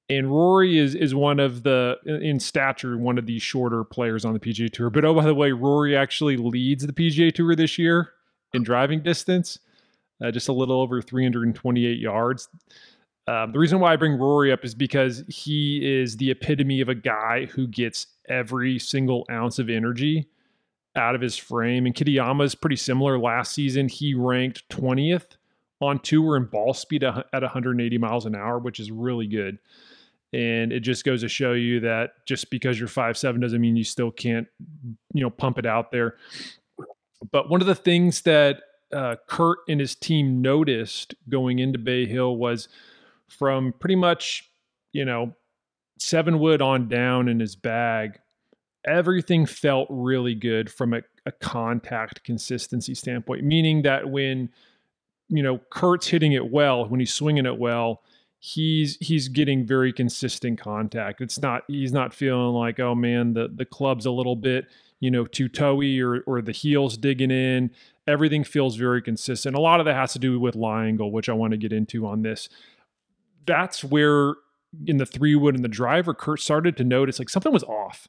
[0.09, 4.35] And Rory is is one of the in stature one of the shorter players on
[4.35, 4.91] the PGA Tour.
[4.91, 8.13] But oh, by the way, Rory actually leads the PGA Tour this year
[8.55, 9.59] in driving distance,
[10.25, 12.49] uh, just a little over 328 yards.
[13.29, 16.89] Um, the reason why I bring Rory up is because he is the epitome of
[16.89, 20.29] a guy who gets every single ounce of energy
[20.95, 21.87] out of his frame.
[21.87, 23.19] And Kitayama is pretty similar.
[23.19, 25.37] Last season, he ranked 20th
[25.81, 29.59] on tour in ball speed at 180 miles an hour, which is really good.
[30.33, 33.77] And it just goes to show you that just because you're five seven doesn't mean
[33.77, 34.47] you still can't,
[35.15, 36.17] you know, pump it out there.
[37.31, 38.61] But one of the things that
[38.93, 42.69] uh, Kurt and his team noticed going into Bay Hill was
[43.29, 44.51] from pretty much,
[44.93, 45.35] you know,
[45.99, 48.19] seven wood on down in his bag
[48.87, 54.49] everything felt really good from a, a contact consistency standpoint, meaning that when
[55.29, 58.03] you know Kurt's hitting it well, when he's swinging it well,
[58.47, 61.21] he's he's getting very consistent contact.
[61.21, 64.67] It's not he's not feeling like oh man the the club's a little bit
[65.01, 67.73] you know too toey or or the heels digging in.
[68.07, 69.57] Everything feels very consistent.
[69.57, 71.73] A lot of that has to do with lie angle, which I want to get
[71.73, 72.49] into on this.
[73.47, 74.35] That's where
[74.87, 78.07] in the three wood and the driver, Kurt started to notice like something was off.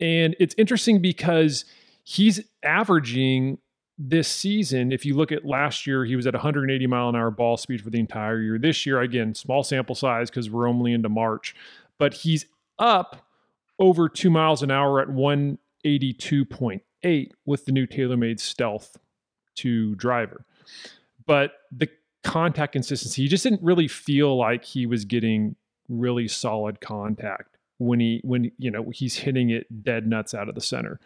[0.00, 1.64] And it's interesting because
[2.04, 3.56] he's averaging
[3.98, 7.32] this season, if you look at last year, he was at 180 mile an hour
[7.32, 8.56] ball speed for the entire year.
[8.58, 11.56] This year, again, small sample size because we're only into March,
[11.98, 12.46] but he's
[12.78, 13.26] up
[13.78, 18.96] over two miles an hour at 182.8 with the new TaylorMade Stealth
[19.56, 20.44] 2 driver.
[21.26, 21.88] But the
[22.22, 25.56] contact consistency, he just didn't really feel like he was getting
[25.88, 30.54] really solid contact when he when you know he's hitting it dead nuts out of
[30.54, 31.00] the center.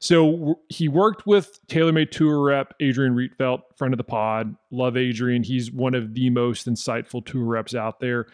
[0.00, 4.56] So he worked with TaylorMade Tour rep Adrian Rietveld, friend of the pod.
[4.70, 5.42] Love Adrian.
[5.42, 8.26] He's one of the most insightful tour reps out there.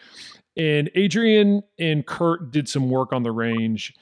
[0.55, 3.93] And Adrian and Kurt did some work on the range.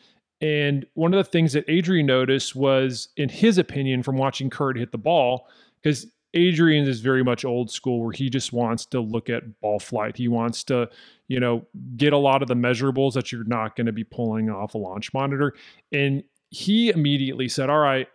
[0.41, 4.77] And one of the things that Adrian noticed was, in his opinion, from watching Kurt
[4.77, 5.47] hit the ball,
[5.81, 9.79] because Adrian is very much old school where he just wants to look at ball
[9.79, 10.17] flight.
[10.17, 10.89] He wants to,
[11.29, 11.65] you know,
[11.97, 14.77] get a lot of the measurables that you're not going to be pulling off a
[14.77, 15.55] launch monitor.
[15.91, 18.07] And he immediately said, All right,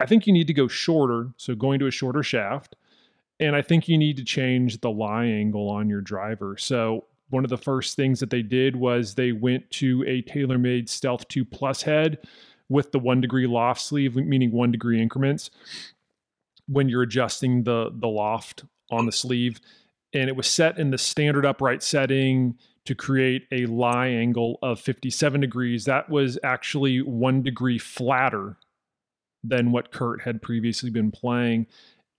[0.00, 1.30] I think you need to go shorter.
[1.36, 2.76] So going to a shorter shaft.
[3.40, 6.56] And I think you need to change the lie angle on your driver.
[6.56, 10.88] So one of the first things that they did was they went to a TaylorMade
[10.88, 12.18] Stealth 2 Plus head
[12.68, 15.50] with the one degree loft sleeve, meaning one degree increments
[16.66, 19.60] when you're adjusting the the loft on the sleeve
[20.12, 24.80] and it was set in the standard upright setting to create a lie angle of
[24.80, 28.56] 57 degrees that was actually 1 degree flatter
[29.42, 31.66] than what Kurt had previously been playing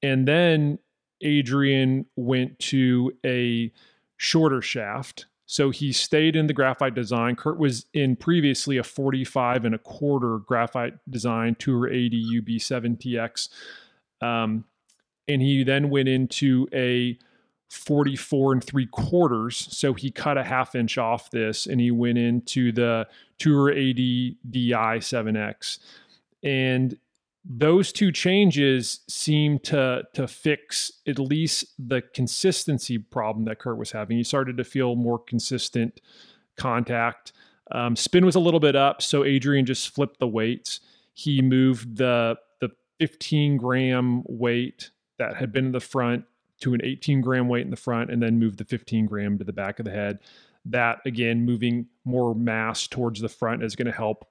[0.01, 0.79] and then
[1.21, 3.71] Adrian went to a
[4.17, 7.35] shorter shaft So he stayed in the graphite design.
[7.35, 13.49] Kurt was in previously a 45 and a quarter graphite design Tour AD UB7TX.
[14.21, 14.65] Um,
[15.27, 17.17] and he then went into a
[17.69, 19.67] 44 and three quarters.
[19.71, 23.07] So he cut a half inch off this and he went into the
[23.39, 25.79] Tour AD DI 7X.
[26.43, 26.97] And
[27.47, 33.91] those two changes seem to to fix at least the consistency problem that Kurt was
[33.91, 34.17] having.
[34.17, 36.01] He started to feel more consistent
[36.57, 37.33] contact.
[37.71, 40.79] Um, spin was a little bit up, so Adrian just flipped the weights.
[41.13, 44.89] He moved the the 15 gram weight
[45.19, 46.25] that had been in the front
[46.61, 49.43] to an 18 gram weight in the front, and then move the 15 gram to
[49.43, 50.19] the back of the head.
[50.65, 54.27] That again, moving more mass towards the front is going to help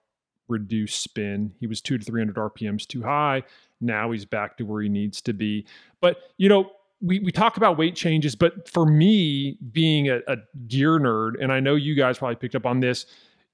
[0.49, 1.53] reduce spin.
[1.61, 3.43] He was two to 300 RPMs too high.
[3.81, 5.67] Now he's back to where he needs to be.
[6.01, 6.71] But, you know,
[7.01, 11.53] we, we talk about weight changes, but for me, being a, a gear nerd, and
[11.53, 13.07] I know you guys probably picked up on this,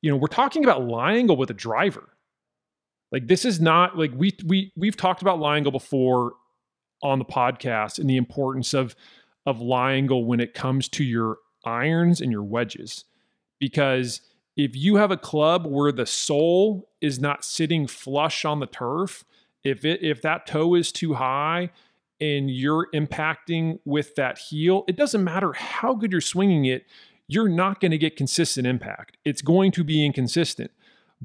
[0.02, 2.10] you know, we're talking about lie angle with a driver.
[3.12, 6.34] Like this is not like we we we've talked about lie angle before
[7.02, 8.94] on the podcast and the importance of
[9.46, 13.04] of lie angle when it comes to your irons and your wedges
[13.58, 14.22] because
[14.56, 19.24] if you have a club where the sole is not sitting flush on the turf,
[19.62, 21.70] if it if that toe is too high
[22.20, 26.84] and you're impacting with that heel, it doesn't matter how good you're swinging it,
[27.28, 29.16] you're not going to get consistent impact.
[29.24, 30.70] It's going to be inconsistent.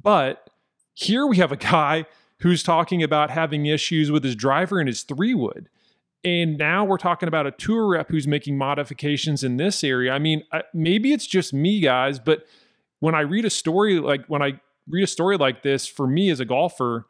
[0.01, 0.49] But
[0.93, 2.05] here we have a guy
[2.39, 5.69] who's talking about having issues with his driver and his three wood.
[6.23, 10.11] And now we're talking about a tour rep who's making modifications in this area.
[10.11, 12.45] I mean, maybe it's just me, guys, but
[12.99, 16.29] when I read a story like when I read a story like this, for me
[16.29, 17.05] as a golfer,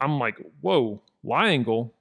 [0.00, 1.94] I'm like, whoa, lie angle.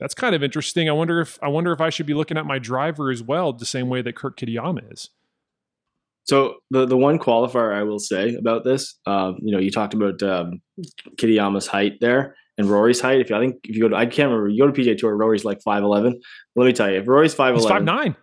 [0.00, 0.88] That's kind of interesting.
[0.88, 3.52] I wonder if I wonder if I should be looking at my driver as well,
[3.52, 5.10] the same way that Kurt Kitayama is.
[6.24, 9.94] So the the one qualifier I will say about this, um, you know, you talked
[9.94, 10.60] about um,
[11.16, 13.20] Kitayama's height there and Rory's height.
[13.20, 14.96] If you, I think if you go to, I can't remember, you go to PGA
[14.96, 16.20] Tour, Rory's like five eleven.
[16.56, 18.16] Let me tell you, if Rory's five eleven, five nine.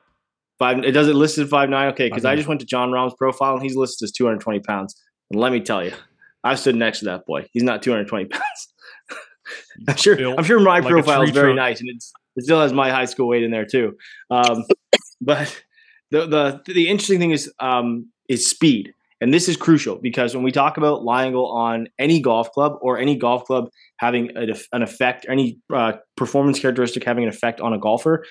[0.59, 0.83] Five.
[0.83, 1.89] It does it listed five nine.
[1.89, 4.95] Okay, because I just went to Jon Rahm's profile and he's listed as 220 pounds.
[5.29, 5.93] And let me tell you,
[6.43, 7.47] I stood next to that boy.
[7.51, 8.73] He's not 220 pounds.
[9.87, 10.17] I'm sure.
[10.37, 11.57] I'm sure my like profile is very trunk.
[11.57, 13.97] nice, and it's it still has my high school weight in there too.
[14.29, 14.63] Um,
[15.21, 15.63] but
[16.11, 20.43] the the the interesting thing is um, is speed, and this is crucial because when
[20.43, 24.55] we talk about lie angle on any golf club or any golf club having a,
[24.71, 28.23] an effect, any uh, performance characteristic having an effect on a golfer,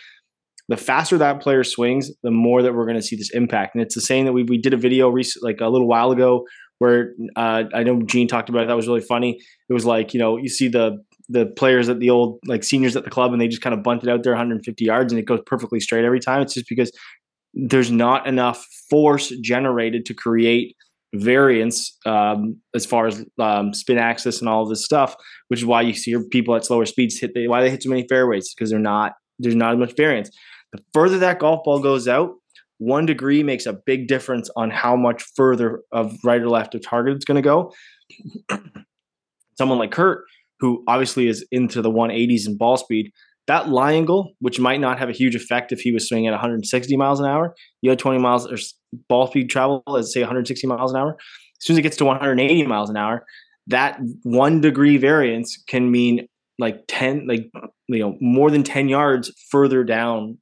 [0.68, 3.74] the faster that player swings, the more that we're going to see this impact.
[3.74, 6.10] And it's the same that we, we did a video recent, like a little while
[6.10, 6.44] ago
[6.78, 8.66] where uh, I know Gene talked about it.
[8.68, 9.38] That was really funny.
[9.68, 12.96] It was like, you know, you see the, the players at the old like seniors
[12.96, 15.18] at the club and they just kind of bunt it out there 150 yards and
[15.18, 16.42] it goes perfectly straight every time.
[16.42, 16.92] It's just because
[17.56, 20.76] there's not enough force generated to create
[21.14, 25.16] variance um, as far as um, spin axis and all of this stuff,
[25.48, 27.88] which is why you see people at slower speeds hit the, why they hit so
[27.88, 30.30] many fairways because they're not there's not as much variance.
[30.72, 32.34] The further that golf ball goes out,
[32.78, 36.82] one degree makes a big difference on how much further of right or left of
[36.82, 37.72] target it's going to go.
[39.58, 40.24] Someone like Kurt,
[40.60, 43.12] who obviously is into the 180s in ball speed,
[43.46, 46.32] that lie angle, which might not have a huge effect if he was swinging at
[46.32, 48.56] 160 miles an hour, you had 20 miles or
[49.08, 51.16] ball speed travel, let's say 160 miles an hour.
[51.18, 53.24] As soon as it gets to 180 miles an hour,
[53.68, 56.26] that one degree variance can mean
[56.58, 57.50] like 10, like,
[57.88, 60.38] you know, more than 10 yards further down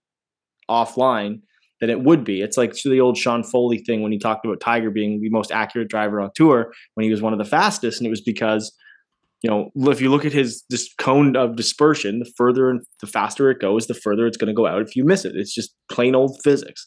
[0.70, 1.40] offline
[1.80, 2.40] than it would be.
[2.40, 5.50] It's like the old Sean Foley thing when he talked about Tiger being the most
[5.50, 8.72] accurate driver on tour when he was one of the fastest, and it was because
[9.44, 13.06] you know if you look at his this cone of dispersion, the further and the
[13.06, 15.36] faster it goes, the further it's going to go out if you miss it.
[15.36, 16.86] It's just plain old physics.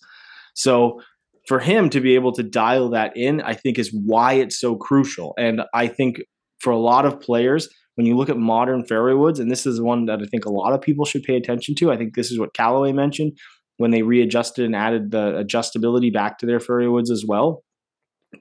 [0.56, 1.00] So
[1.48, 4.76] for him to be able to dial that in, I think is why it's so
[4.76, 5.36] crucial.
[5.38, 6.20] And I think
[6.60, 9.80] for a lot of players, when you look at modern fairway woods, and this is
[9.80, 11.92] one that I think a lot of people should pay attention to.
[11.92, 13.38] I think this is what Callaway mentioned
[13.78, 17.64] when they readjusted and added the adjustability back to their fairway woods as well.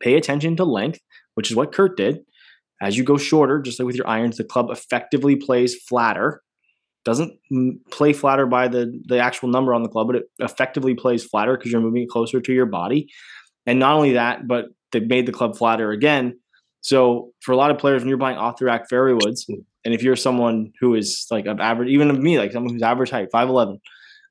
[0.01, 1.01] Pay attention to length,
[1.35, 2.21] which is what Kurt did.
[2.81, 6.43] As you go shorter, just like with your irons, the club effectively plays flatter.
[7.05, 7.39] Doesn't
[7.91, 11.57] play flatter by the, the actual number on the club, but it effectively plays flatter
[11.57, 13.09] because you're moving closer to your body.
[13.65, 16.39] And not only that, but they made the club flatter again.
[16.83, 20.03] So for a lot of players, when you're buying off the rack woods, and if
[20.03, 23.29] you're someone who is like of average, even of me, like someone who's average height,
[23.33, 23.79] 5'11,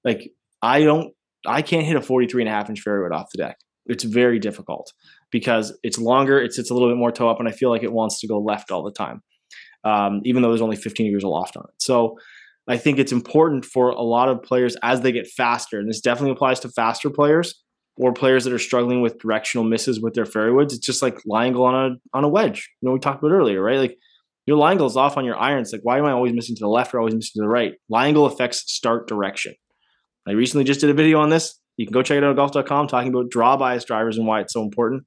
[0.03, 0.31] like
[0.61, 1.13] I don't,
[1.45, 3.57] I can't hit a 43 and a half inch fairway off the deck.
[3.85, 4.91] It's very difficult
[5.31, 7.83] because it's longer, it sits a little bit more toe up, and I feel like
[7.83, 9.21] it wants to go left all the time,
[9.83, 11.81] um, even though there's only 15 degrees of loft on it.
[11.81, 12.17] So
[12.67, 16.01] I think it's important for a lot of players as they get faster, and this
[16.01, 17.61] definitely applies to faster players,
[17.97, 21.19] or players that are struggling with directional misses with their fairway woods, it's just like
[21.25, 22.69] lie angle on a on a wedge.
[22.81, 23.79] You know, we talked about earlier, right?
[23.79, 23.97] Like
[24.45, 25.71] your lie angle is off on your irons.
[25.71, 27.73] Like, why am I always missing to the left or always missing to the right?
[27.89, 29.55] Lie angle affects start direction.
[30.27, 31.59] I recently just did a video on this.
[31.77, 34.41] You can go check it out at golf.com talking about draw bias drivers and why
[34.41, 35.03] it's so important.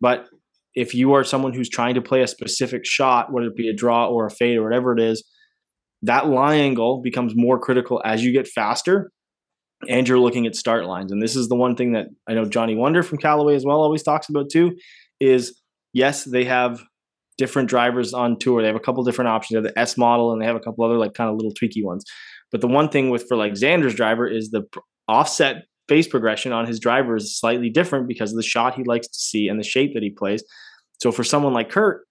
[0.00, 0.26] But
[0.74, 3.74] if you are someone who's trying to play a specific shot, whether it be a
[3.74, 5.24] draw or a fade or whatever it is,
[6.02, 9.10] that lie angle becomes more critical as you get faster
[9.88, 11.12] and you're looking at start lines.
[11.12, 13.80] And this is the one thing that I know Johnny Wunder from Callaway as well
[13.80, 14.76] always talks about too
[15.20, 15.60] is
[15.92, 16.80] yes, they have
[17.36, 18.60] different drivers on tour.
[18.60, 19.54] They have a couple different options.
[19.54, 21.54] They have the S model and they have a couple other like kind of little
[21.54, 22.04] tweaky ones.
[22.50, 24.62] But the one thing with for like Xander's driver is the
[25.06, 29.08] offset face progression on his driver is slightly different because of the shot he likes
[29.08, 30.44] to see and the shape that he plays.
[31.00, 32.06] So for someone like Kurt,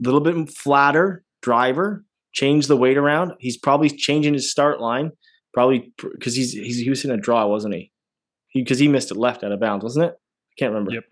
[0.00, 3.32] a little bit flatter driver, change the weight around.
[3.38, 5.12] He's probably changing his start line
[5.54, 7.92] Probably because he's, he's he was in a draw, wasn't he?
[8.52, 10.14] Because he, he, missed it left out of bounds, wasn't it?
[10.14, 10.92] I can't remember.
[10.92, 11.04] Yep.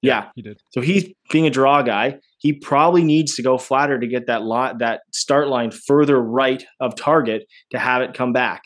[0.00, 0.60] Yeah, he did.
[0.70, 2.18] So he's being a draw guy.
[2.38, 6.64] He probably needs to go flatter to get that lot that start line further right
[6.80, 8.62] of target to have it come back,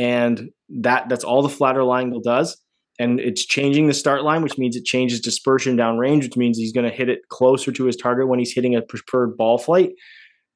[0.00, 0.48] and
[0.80, 2.56] that that's all the flatter line does.
[2.98, 6.56] And it's changing the start line, which means it changes dispersion down range, which means
[6.56, 9.58] he's going to hit it closer to his target when he's hitting a preferred ball
[9.58, 9.90] flight.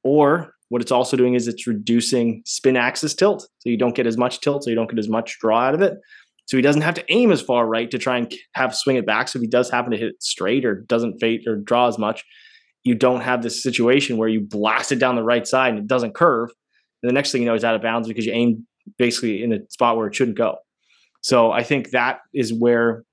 [0.03, 3.47] Or what it's also doing is it's reducing spin axis tilt.
[3.59, 5.75] So you don't get as much tilt, so you don't get as much draw out
[5.75, 5.93] of it.
[6.47, 9.05] So he doesn't have to aim as far right to try and have swing it
[9.05, 9.27] back.
[9.27, 11.99] So if he does happen to hit it straight or doesn't fade or draw as
[11.99, 12.23] much,
[12.83, 15.87] you don't have this situation where you blast it down the right side and it
[15.87, 16.49] doesn't curve.
[17.01, 18.67] And the next thing you know, he's out of bounds because you aim
[18.97, 20.57] basically in a spot where it shouldn't go.
[21.21, 23.03] So I think that is where,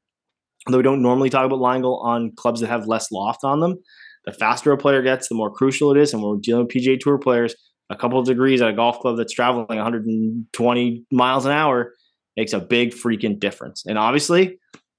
[0.67, 3.61] although we don't normally talk about lie angle on clubs that have less loft on
[3.61, 3.79] them,
[4.25, 6.13] the faster a player gets, the more crucial it is.
[6.13, 7.55] And when we're dealing with PGA Tour players,
[7.91, 11.93] a couple of degrees at a golf club that's traveling 120 miles an hour
[12.37, 13.85] makes a big freaking difference.
[13.87, 14.59] And obviously,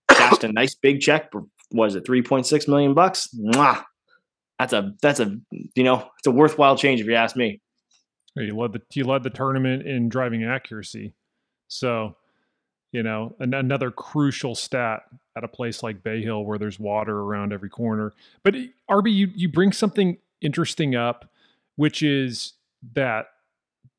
[0.09, 1.32] cashed a nice big check.
[1.71, 3.28] Was it 3.6 million bucks?
[3.36, 3.84] Mwah!
[4.59, 5.36] That's a that's a
[5.76, 7.59] you know it's a worthwhile change if you ask me.
[8.36, 11.13] You led the you led the tournament in driving accuracy,
[11.67, 12.15] so
[12.91, 15.01] you know, an, another crucial stat
[15.36, 18.13] at a place like Bay Hill where there's water around every corner.
[18.43, 18.55] But
[18.88, 21.29] Arby, you you bring something interesting up,
[21.75, 22.53] which is
[22.93, 23.27] that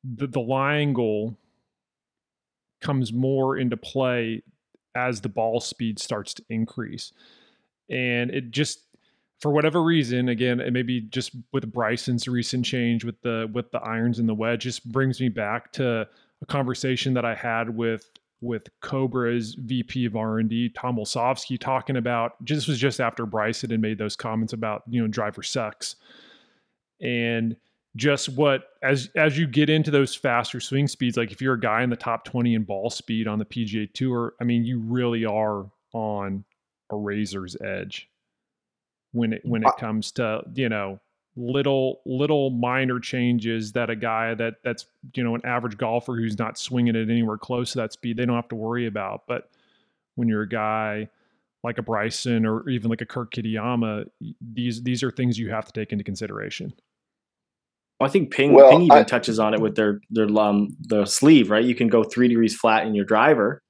[0.03, 1.37] the, the lie angle
[2.81, 4.43] comes more into play
[4.95, 7.11] as the ball speed starts to increase.
[7.89, 8.79] And it just
[9.45, 13.77] for whatever reason, again, it maybe just with Bryson's recent change with the with the
[13.77, 16.07] irons and the wedge, just brings me back to
[16.41, 18.09] a conversation that I had with
[18.41, 23.79] with Cobra's VP of R&D, Tom Olsavsky, talking about this was just after Bryson had
[23.79, 25.95] made those comments about, you know, driver sucks.
[26.99, 27.55] And
[27.95, 31.59] just what as as you get into those faster swing speeds, like if you're a
[31.59, 34.79] guy in the top 20 in ball speed on the PGA tour, I mean, you
[34.79, 36.45] really are on
[36.89, 38.09] a razor's edge
[39.15, 40.99] when it when it comes to, you know,
[41.37, 44.85] little little minor changes that a guy that that's
[45.15, 48.25] you know an average golfer who's not swinging it anywhere close to that speed they
[48.25, 49.23] don't have to worry about.
[49.27, 49.49] But
[50.15, 51.09] when you're a guy
[51.63, 54.05] like a Bryson or even like a Kirk Kitayama
[54.41, 56.73] these these are things you have to take into consideration.
[58.01, 61.05] I think Ping well, Ping even I, touches on it with their their um the
[61.05, 61.63] sleeve right?
[61.63, 63.61] You can go 3 degrees flat in your driver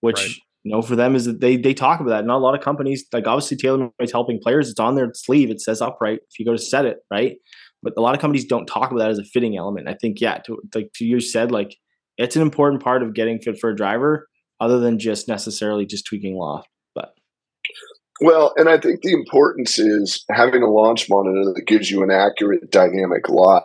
[0.00, 2.26] which right you know, for them is that they they talk about that.
[2.26, 4.68] Not a lot of companies, like obviously TaylorMade is helping players.
[4.68, 5.50] It's on their sleeve.
[5.50, 7.36] It says upright if you go to set it, right?
[7.82, 9.88] But a lot of companies don't talk about that as a fitting element.
[9.88, 11.76] I think, yeah, to like to you said, like
[12.18, 14.28] it's an important part of getting fit for a driver,
[14.60, 16.68] other than just necessarily just tweaking loft.
[16.94, 17.14] But
[18.20, 22.10] well, and I think the importance is having a launch monitor that gives you an
[22.10, 23.62] accurate dynamic lie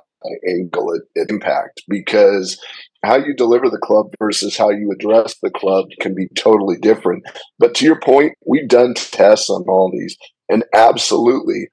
[0.50, 2.60] angle at, at impact because
[3.06, 7.24] how you deliver the club versus how you address the club can be totally different.
[7.60, 10.18] But to your point, we've done tests on all these,
[10.50, 11.68] and absolutely,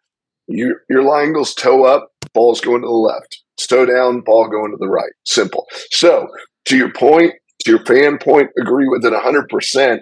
[0.49, 3.43] you, your line goes toe up, ball's going to the left.
[3.59, 5.13] Toe down, ball going to the right.
[5.25, 5.67] Simple.
[5.91, 6.27] So,
[6.67, 9.99] to your point, to your fan point, agree with it 100%.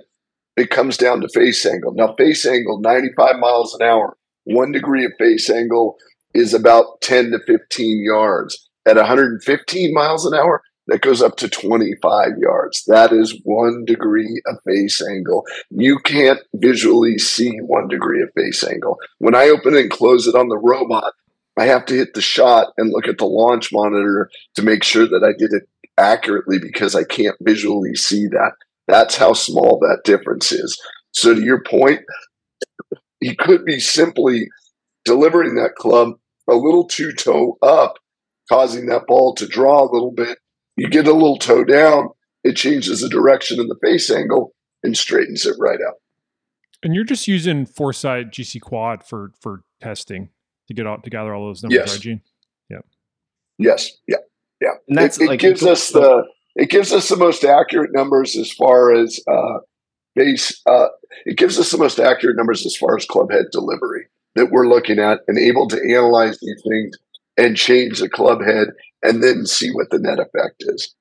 [0.56, 1.92] It comes down to face angle.
[1.94, 5.96] Now, face angle, 95 miles an hour, one degree of face angle
[6.34, 8.68] is about 10 to 15 yards.
[8.86, 12.84] At 115 miles an hour, that goes up to 25 yards.
[12.88, 15.46] That is one degree of face angle.
[15.70, 18.98] You can't visually see one degree of face angle.
[19.18, 21.12] When I open and close it on the robot,
[21.56, 25.06] I have to hit the shot and look at the launch monitor to make sure
[25.06, 25.62] that I did it
[25.96, 28.52] accurately because I can't visually see that.
[28.88, 30.76] That's how small that difference is.
[31.12, 32.00] So, to your point,
[33.20, 34.48] he could be simply
[35.04, 36.14] delivering that club
[36.48, 37.94] a little too toe up,
[38.48, 40.38] causing that ball to draw a little bit
[40.76, 42.10] you get a little toe down,
[42.44, 45.94] it changes the direction and the face angle and straightens it right out.
[46.82, 50.30] And you're just using Foresight GC Quad for for testing
[50.68, 51.92] to get out to gather all those numbers, yes.
[51.92, 52.20] right, Gene?
[52.70, 52.78] Yeah.
[53.58, 53.90] Yes.
[54.06, 54.16] Yeah.
[54.60, 54.70] Yeah.
[54.88, 56.24] And that's it, it like, gives us the
[56.56, 59.58] it gives us the most accurate numbers as far as uh,
[60.14, 60.60] base.
[60.66, 60.88] Uh,
[61.24, 64.68] it gives us the most accurate numbers as far as club head delivery that we're
[64.68, 66.96] looking at, and able to analyze these things
[67.36, 68.68] and change the club head,
[69.02, 70.94] and then see what the net effect is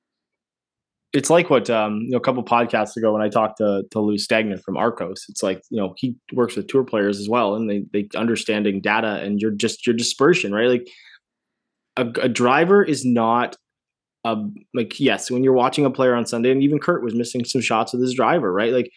[1.12, 4.00] it's like what um, you know a couple podcasts ago when I talked to to
[4.00, 5.22] Lou Stagner from Arccos.
[5.28, 8.80] It's like you know he works with tour players as well, and they they understanding
[8.80, 10.68] data and your just your dispersion, right?
[10.68, 10.88] Like
[11.96, 13.56] a, a driver is not
[14.24, 14.36] a
[14.72, 17.60] like yes, when you're watching a player on Sunday, and even Kurt was missing some
[17.60, 18.72] shots with his driver, right?
[18.72, 18.90] Like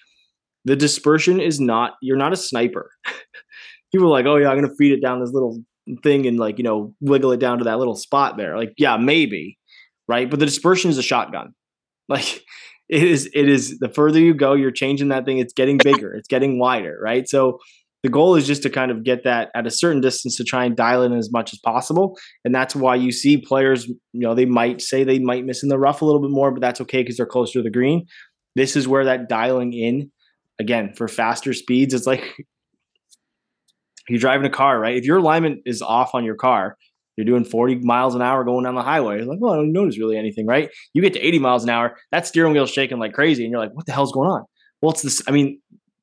[0.66, 2.92] the dispersion is not you're not a sniper.
[3.92, 5.64] People are like, oh yeah, I'm gonna feed it down this little
[6.02, 8.58] thing and like you know wiggle it down to that little spot there.
[8.58, 9.58] Like yeah, maybe,
[10.08, 10.30] right?
[10.30, 11.54] But the dispersion is a shotgun
[12.10, 12.44] like
[12.90, 16.14] it is it is the further you go, you're changing that thing, it's getting bigger,
[16.14, 17.28] it's getting wider, right?
[17.28, 17.60] So
[18.04, 20.66] the goal is just to kind of get that at a certain distance to try
[20.66, 22.18] and dial in as much as possible.
[22.44, 25.70] And that's why you see players, you know, they might say they might miss in
[25.70, 28.06] the rough a little bit more, but that's okay because they're closer to the green.
[28.56, 30.12] This is where that dialing in,
[30.60, 32.36] again, for faster speeds, it's like
[34.10, 34.98] you're driving a car, right?
[34.98, 36.78] If your alignment is off on your car,
[37.16, 39.18] you're doing 40 miles an hour going down the highway.
[39.18, 40.70] You're like, well, I don't notice really anything, right?
[40.94, 43.60] You get to 80 miles an hour, that steering wheel's shaking like crazy, and you're
[43.60, 44.44] like, what the hell's going on?
[44.82, 45.22] Well, it's this.
[45.28, 45.62] I mean,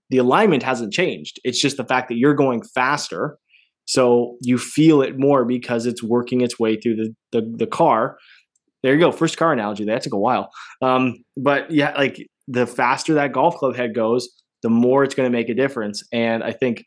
[0.09, 1.41] the alignment hasn't changed.
[1.45, 3.39] It's just the fact that you're going faster.
[3.87, 8.17] So you feel it more because it's working its way through the the, the car.
[8.83, 9.13] There you go.
[9.13, 9.85] First car analogy.
[9.85, 10.51] That took a while.
[10.81, 14.29] Um, but yeah, like the faster that golf club head goes,
[14.63, 16.03] the more it's going to make a difference.
[16.13, 16.85] And I think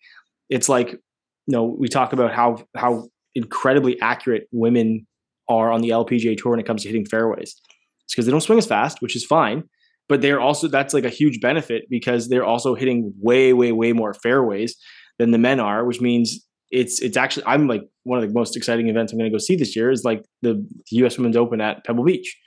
[0.54, 1.00] it's like, you
[1.48, 5.08] know, we talk about how how incredibly accurate women
[5.50, 7.60] are on the LPGA tour when it comes to hitting fairways.
[8.06, 9.64] It's because they don't swing as fast, which is fine,
[10.08, 13.94] but they're also that's like a huge benefit because they're also hitting way, way, way
[13.94, 14.76] more fairways
[15.18, 18.56] than the men are, which means it's it's actually I'm like one of the most
[18.56, 21.18] exciting events I'm going to go see this year is like the U.S.
[21.18, 22.38] Women's Open at Pebble Beach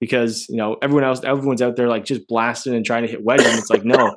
[0.00, 3.22] because you know everyone else everyone's out there like just blasting and trying to hit
[3.22, 3.56] wedges.
[3.56, 4.16] It's like no,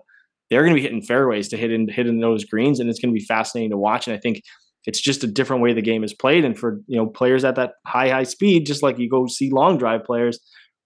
[0.50, 3.00] they're going to be hitting fairways to hit in hit in those greens, and it's
[3.00, 4.08] going to be fascinating to watch.
[4.08, 4.42] And I think
[4.86, 6.46] it's just a different way the game is played.
[6.46, 9.50] And for you know players at that high high speed, just like you go see
[9.52, 10.40] long drive players,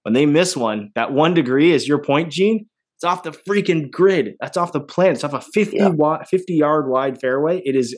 [0.03, 2.65] when they miss one, that one degree is your point, Gene.
[2.97, 4.35] It's off the freaking grid.
[4.39, 5.13] That's off the plan.
[5.13, 5.87] It's off a 50, yeah.
[5.87, 7.59] wa- 50 yard wide fairway.
[7.65, 7.97] It is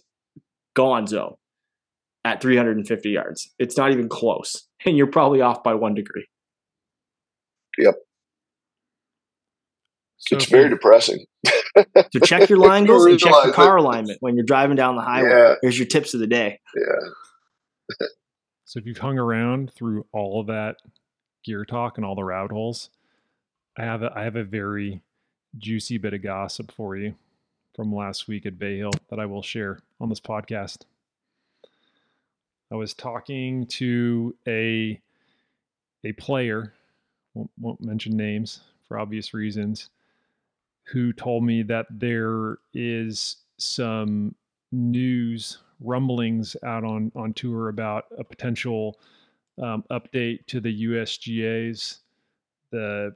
[0.77, 1.35] gonzo
[2.23, 3.51] at 350 yards.
[3.59, 4.67] It's not even close.
[4.85, 6.25] And you're probably off by one degree.
[7.77, 7.95] Yep.
[10.27, 11.25] So it's very depressing.
[11.75, 13.81] so check your line goals and check your car it.
[13.81, 15.29] alignment when you're driving down the highway.
[15.29, 15.55] Yeah.
[15.61, 16.59] Here's your tips of the day.
[16.75, 18.07] Yeah.
[18.65, 20.77] so if you've hung around through all of that
[21.43, 22.89] gear talk and all the route holes,
[23.77, 25.01] I have a, I have a very
[25.57, 27.15] juicy bit of gossip for you
[27.75, 30.83] from last week at Bay Hill that I will share on this podcast.
[32.71, 34.99] I was talking to a
[36.05, 36.73] a player,
[37.33, 39.89] won't, won't mention names for obvious reasons,
[40.83, 44.35] who told me that there is some
[44.71, 48.99] news rumblings out on on tour about a potential
[49.61, 51.99] um, update to the USGA's
[52.71, 53.13] the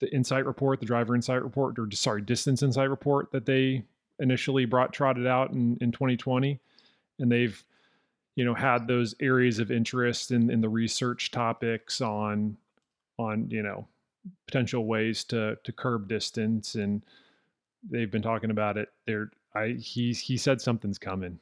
[0.00, 3.84] the insight report, the driver insight report, or sorry, distance insight report that they
[4.18, 6.58] initially brought trotted out in, in 2020,
[7.18, 7.62] and they've
[8.36, 12.56] you know had those areas of interest in in the research topics on
[13.18, 13.86] on you know
[14.46, 17.02] potential ways to to curb distance and
[17.88, 18.88] they've been talking about it.
[19.06, 21.38] They're i he he said something's coming.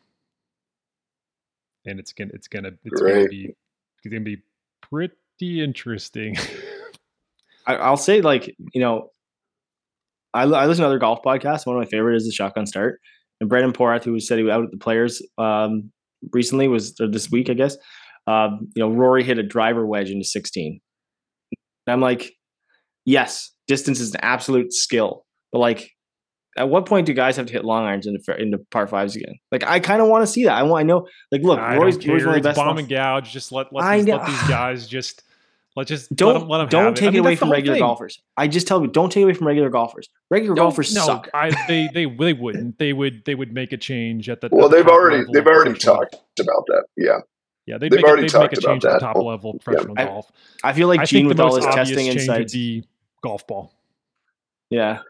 [1.86, 3.14] And it's gonna it's gonna it's Great.
[3.14, 4.42] gonna be it's gonna be
[4.82, 6.36] pretty interesting.
[7.66, 9.10] I, will say like you know
[10.32, 11.66] I, I listen to other golf podcasts.
[11.66, 13.00] One of my favorite is the shotgun start.
[13.40, 15.90] And Brendan Porath who said he was out at the players um
[16.32, 17.76] recently was this week I guess
[18.26, 20.80] um, you know Rory hit a driver wedge into 16
[21.86, 22.37] and I'm like
[23.04, 25.90] yes, distance is an absolute skill, but like,
[26.56, 29.38] at what point do guys have to hit long irons into into par fives again?
[29.52, 30.54] Like, I kind of want to see that.
[30.54, 30.80] I want.
[30.80, 31.06] I know.
[31.30, 32.56] Like, look, I Roy's, Roy's one of the best.
[32.56, 33.32] Bomb and gouge.
[33.32, 35.22] Just let let these, let these guys just.
[35.76, 37.76] Let's just don't let them, let them don't take it, I mean, away from regular
[37.76, 37.82] thing.
[37.82, 38.20] golfers.
[38.36, 40.08] I just tell you, don't take it away from regular golfers.
[40.28, 41.28] Regular don't, golfers no, suck.
[41.32, 42.78] I, they they they wouldn't.
[42.80, 44.48] They would they would make a change at the.
[44.50, 46.86] Well, at the they've already they've already talked about that.
[46.96, 47.18] Yeah.
[47.68, 49.94] Yeah, they'd they've make, already a, they'd make a change at the top level professional
[49.98, 50.06] yeah.
[50.06, 50.32] golf.
[50.64, 52.56] I, I, feel like Gene with all his testing insights.
[53.22, 53.74] golf ball.
[54.70, 55.00] Yeah.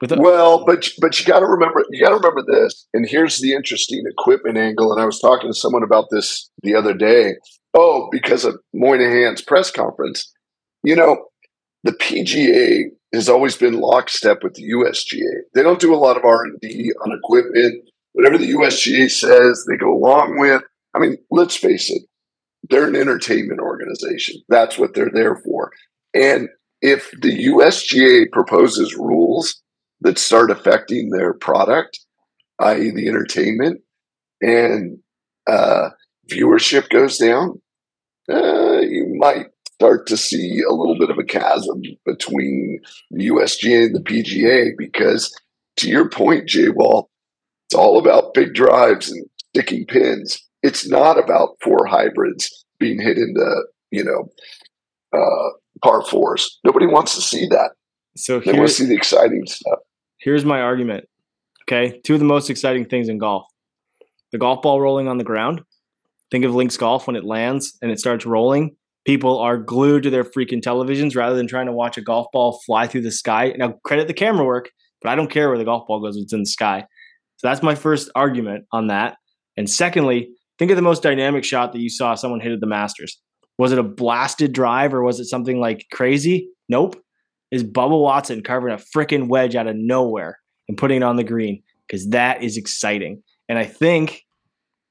[0.00, 2.86] But the- well, but but you got to remember you got to remember this.
[2.92, 4.92] And here's the interesting equipment angle.
[4.92, 7.36] And I was talking to someone about this the other day.
[7.74, 10.32] Oh, because of Monahan's press conference,
[10.82, 11.26] you know,
[11.84, 15.42] the PGA has always been lockstep with the USGA.
[15.54, 17.88] They don't do a lot of R and D on equipment.
[18.12, 20.62] Whatever the USGA says, they go along with.
[20.94, 22.02] I mean, let's face it,
[22.68, 24.42] they're an entertainment organization.
[24.48, 25.70] That's what they're there for.
[26.14, 26.48] And
[26.82, 29.62] if the USGA proposes rules
[30.00, 31.98] that start affecting their product,
[32.60, 33.80] i.e., the entertainment,
[34.40, 34.98] and
[35.46, 35.90] uh,
[36.30, 37.60] viewership goes down,
[38.30, 42.80] uh, you might start to see a little bit of a chasm between
[43.10, 45.34] the USGA and the PGA because,
[45.78, 47.10] to your point, Jay Wall,
[47.66, 49.24] it's all about big drives and
[49.54, 50.46] sticking pins.
[50.62, 54.28] It's not about four hybrids being hit into, you know,
[55.12, 55.50] uh,
[55.82, 56.58] par fours.
[56.64, 57.70] Nobody wants to see that.
[58.16, 59.78] So they want to see the exciting stuff.
[60.18, 61.04] Here's my argument.
[61.64, 63.44] Okay, two of the most exciting things in golf:
[64.32, 65.62] the golf ball rolling on the ground.
[66.30, 68.76] Think of Links Golf when it lands and it starts rolling.
[69.04, 72.60] People are glued to their freaking televisions rather than trying to watch a golf ball
[72.66, 73.54] fly through the sky.
[73.56, 74.70] Now, credit the camera work,
[75.02, 76.84] but I don't care where the golf ball goes; it's in the sky.
[77.36, 79.16] So that's my first argument on that.
[79.56, 80.30] And secondly,
[80.60, 83.18] think of the most dynamic shot that you saw someone hit at the Masters.
[83.58, 86.50] Was it a blasted drive or was it something like crazy?
[86.68, 87.02] Nope.
[87.50, 90.38] Is Bubba Watson carving a freaking wedge out of nowhere
[90.68, 93.22] and putting it on the green because that is exciting.
[93.48, 94.22] And I think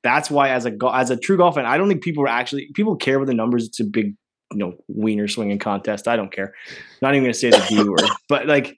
[0.01, 2.69] that's why, as a as a true golf fan, I don't think people are actually
[2.73, 3.67] people care about the numbers.
[3.67, 4.15] It's a big,
[4.51, 6.07] you know, wiener swinging contest.
[6.07, 6.55] I don't care.
[7.01, 7.97] Not even going to say the viewer,
[8.27, 8.75] but like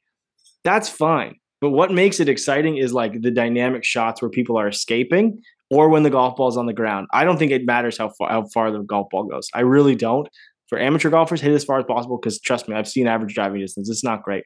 [0.66, 1.38] that's fine.
[1.62, 5.42] But what makes it exciting is like the dynamic shots where people are escaping
[5.72, 7.08] or when the golf ball's on the ground.
[7.14, 9.50] I don't think it matters how far how far the golf ball goes.
[9.54, 10.28] I really don't.
[10.68, 13.60] For amateur golfers, hit as far as possible because trust me, I've seen average driving
[13.60, 13.90] distance.
[13.90, 14.44] It's not great.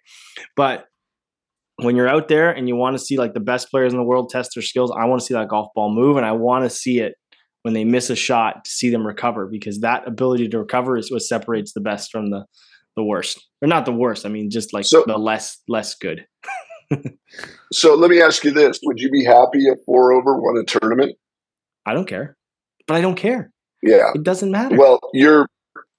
[0.55, 0.85] But
[1.77, 4.05] when you're out there and you want to see like the best players in the
[4.05, 6.63] world test their skills, I want to see that golf ball move and I want
[6.63, 7.15] to see it
[7.63, 11.11] when they miss a shot to see them recover because that ability to recover is
[11.11, 12.45] what separates the best from the
[12.95, 13.45] the worst.
[13.61, 14.25] Or not the worst.
[14.25, 16.25] I mean just like so, the less less good.
[17.71, 20.63] so let me ask you this: Would you be happy if four over won a
[20.63, 21.17] tournament?
[21.85, 22.37] I don't care,
[22.87, 23.51] but I don't care.
[23.81, 24.77] Yeah, it doesn't matter.
[24.77, 25.47] Well, you're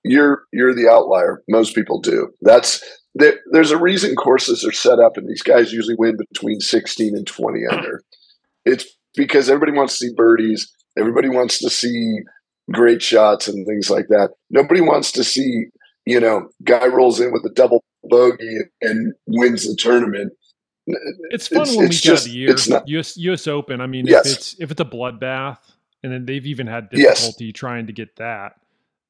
[0.04, 1.42] you're you're the outlier.
[1.48, 2.30] Most people do.
[2.40, 2.82] That's
[3.14, 7.16] there, there's a reason courses are set up, and these guys usually win between 16
[7.16, 8.02] and 20 under.
[8.64, 10.70] It's because everybody wants to see birdies.
[10.98, 12.18] Everybody wants to see
[12.72, 14.30] great shots and things like that.
[14.50, 15.66] Nobody wants to see,
[16.04, 20.32] you know, guy rolls in with a double bogey and wins the tournament
[20.86, 22.50] it's fun it's, when it's we just, get the year.
[22.50, 23.80] It's not, US US Open.
[23.80, 24.26] I mean, yes.
[24.26, 25.58] if it's if it's a bloodbath,
[26.02, 27.54] and then they've even had difficulty yes.
[27.54, 28.60] trying to get that.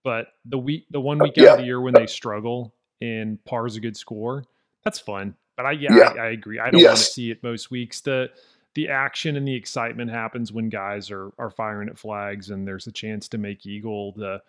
[0.05, 3.45] But the week, the one week uh, out of the year when they struggle and
[3.45, 4.45] par's a good score,
[4.85, 5.35] that's fun.
[5.57, 6.12] But I yeah, yeah.
[6.16, 6.61] I, I, agree.
[6.61, 6.89] I don't yes.
[6.89, 8.01] want to see it most weeks.
[8.01, 8.31] The
[8.74, 12.87] the action and the excitement happens when guys are are firing at flags and there's
[12.87, 14.41] a chance to make eagle to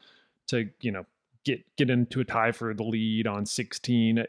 [0.47, 1.05] to you know
[1.43, 4.25] get get into a tie for the lead on 16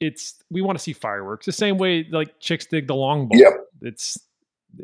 [0.00, 3.38] it's we want to see fireworks the same way like chicks dig the long ball.
[3.38, 3.52] Yep.
[3.82, 4.18] It's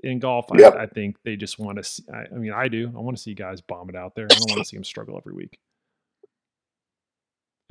[0.05, 0.47] in golf.
[0.55, 0.75] Yep.
[0.75, 1.85] I, I, think they just want to.
[1.85, 2.93] See, I, I, mean, I do.
[2.95, 4.27] I want to see guys bomb it out there.
[4.31, 5.59] I don't want to see them struggle every week.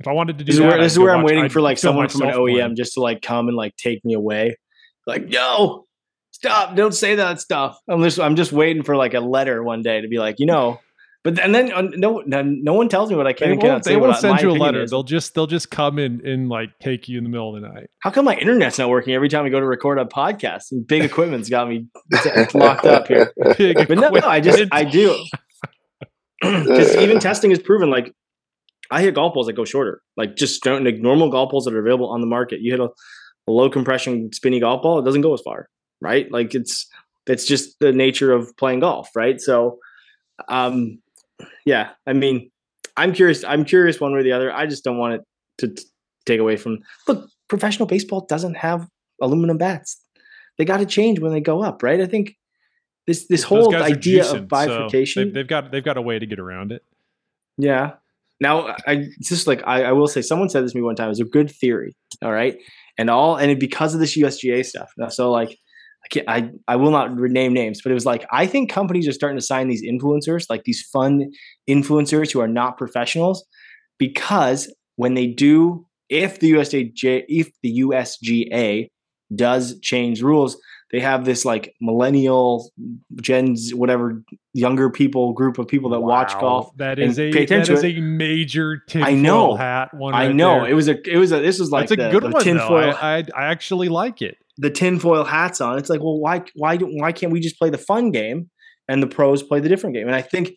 [0.00, 1.52] If I wanted to do this that, is where, this is where I'm waiting I'd
[1.52, 4.58] for like someone from an OEM just to like come and like take me away.
[5.06, 5.86] Like, no,
[6.32, 6.76] stop!
[6.76, 7.78] Don't say that stuff.
[7.88, 10.46] I'm just I'm just waiting for like a letter one day to be like, you
[10.46, 10.80] know,
[11.26, 13.94] but and then uh, no, no one tells me what I can and cannot say.
[13.94, 14.84] They won't send you a letter.
[14.84, 14.92] Is.
[14.92, 17.68] They'll just they'll just come in and like take you in the middle of the
[17.68, 17.90] night.
[17.98, 20.70] How come my internet's not working every time I go to record a podcast?
[20.70, 21.86] And big equipment's got me
[22.54, 23.32] locked up here.
[23.58, 25.20] Big but no, no, I just I do
[26.40, 28.14] because even testing has proven like
[28.92, 30.02] I hit golf balls that go shorter.
[30.16, 32.60] Like just don't like normal golf balls that are available on the market.
[32.60, 32.88] You hit a,
[33.48, 35.68] a low compression spinny golf ball, it doesn't go as far,
[36.00, 36.30] right?
[36.30, 36.86] Like it's
[37.26, 39.40] it's just the nature of playing golf, right?
[39.40, 39.80] So
[40.48, 41.00] um
[41.64, 42.50] yeah, I mean,
[42.96, 43.44] I'm curious.
[43.44, 44.52] I'm curious one way or the other.
[44.52, 45.20] I just don't want it
[45.58, 45.84] to t-
[46.24, 46.78] take away from.
[47.06, 48.86] Look, professional baseball doesn't have
[49.20, 50.00] aluminum bats.
[50.58, 52.00] They got to change when they go up, right?
[52.00, 52.34] I think
[53.06, 55.20] this this whole idea juicing, of bifurcation.
[55.20, 56.82] So they've, they've, got they've got a way to get around it.
[57.58, 57.94] Yeah.
[58.40, 61.10] Now, I just like I, I will say, someone said this to me one time.
[61.10, 62.56] It's a good theory, all right,
[62.98, 64.92] and all and because of this USGA stuff.
[65.08, 65.56] So like
[66.06, 69.08] I can't, I, I will not name names, but it was like, I think companies
[69.08, 71.30] are starting to sign these influencers, like these fun
[71.68, 73.44] influencers who are not professionals,
[73.98, 78.88] because when they do, if the USJ, if the USGA
[79.34, 80.56] does change rules,
[80.92, 82.70] they have this like millennial
[83.20, 86.08] gens whatever younger people group of people that wow.
[86.08, 89.56] watch golf that is a that is a major tinfoil I know.
[89.56, 90.60] hat one I know.
[90.60, 90.70] there.
[90.70, 92.94] it was a it was a this was like That's a good the one tinfoil
[92.94, 95.78] I, I, I actually like it the tinfoil hats on.
[95.78, 98.50] It's like, well, why why do, why can't we just play the fun game
[98.88, 100.06] and the pros play the different game?
[100.06, 100.52] And I think,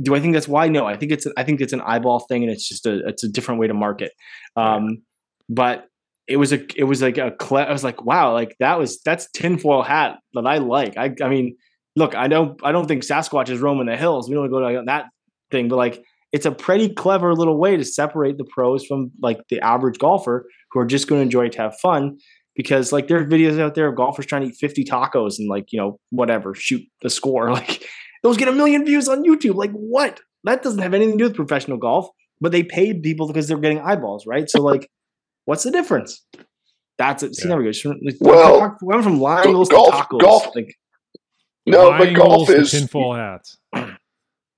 [0.00, 0.68] do I think that's why?
[0.68, 3.24] No, I think it's I think it's an eyeball thing, and it's just a it's
[3.24, 4.12] a different way to market.
[4.56, 5.02] Um,
[5.48, 5.86] but
[6.26, 9.00] it was a it was like a cle- I was like, wow, like that was
[9.04, 10.96] that's tinfoil hat that I like.
[10.96, 11.56] I I mean,
[11.96, 14.28] look, I don't I don't think Sasquatch is roaming the hills.
[14.28, 15.06] We don't go to that
[15.50, 19.40] thing, but like it's a pretty clever little way to separate the pros from like
[19.48, 22.18] the average golfer who are just going to enjoy it to have fun.
[22.58, 25.48] Because like there are videos out there of golfers trying to eat 50 tacos and
[25.48, 27.50] like, you know, whatever, shoot the score.
[27.52, 27.82] Like
[28.22, 29.54] those get a million views on YouTube.
[29.54, 30.20] Like what?
[30.44, 32.08] That doesn't have anything to do with professional golf,
[32.40, 34.50] but they paid people because they're getting eyeballs, right?
[34.50, 34.90] So like
[35.48, 36.26] What's the difference?
[36.98, 37.34] That's it.
[37.34, 37.54] See, yeah.
[37.54, 37.94] there we go.
[38.20, 40.20] Well, we went from lying golf, to tacos.
[40.20, 40.74] Golf, like,
[41.64, 43.56] no, but golf is tinfoil hats.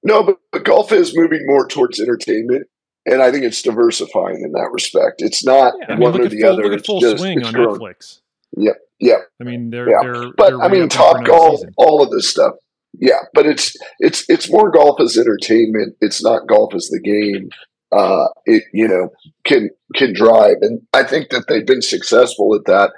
[0.02, 2.66] No, but, but golf is moving more towards entertainment,
[3.06, 5.22] and I think it's diversifying in that respect.
[5.22, 6.62] It's not yeah, I mean, one or the full, other.
[6.64, 7.80] Look at Full just, Swing on growing.
[7.80, 8.20] Netflix.
[8.56, 8.76] Yep.
[8.98, 9.18] Yeah.
[9.40, 10.00] I mean, they're, yeah.
[10.02, 12.54] they're but they're I mean, Topgolf, all of this stuff.
[12.98, 15.96] Yeah, but it's it's it's more golf as entertainment.
[16.00, 17.50] It's not golf as the game
[17.92, 19.10] uh, it you know
[19.44, 22.92] can can drive, and I think that they've been successful at that.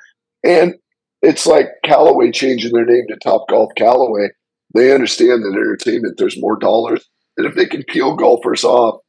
[0.45, 0.75] And
[1.23, 4.29] it's like Callaway changing their name to Topgolf Callaway.
[4.75, 9.01] They understand that entertainment there's more dollars, and if they can peel golfers off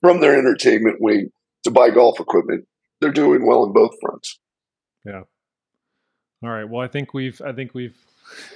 [0.00, 1.30] from their entertainment wing
[1.64, 2.66] to buy golf equipment,
[3.00, 4.38] they're doing well in both fronts.
[5.04, 5.22] Yeah.
[6.42, 6.68] All right.
[6.68, 7.96] Well, I think we've I think we've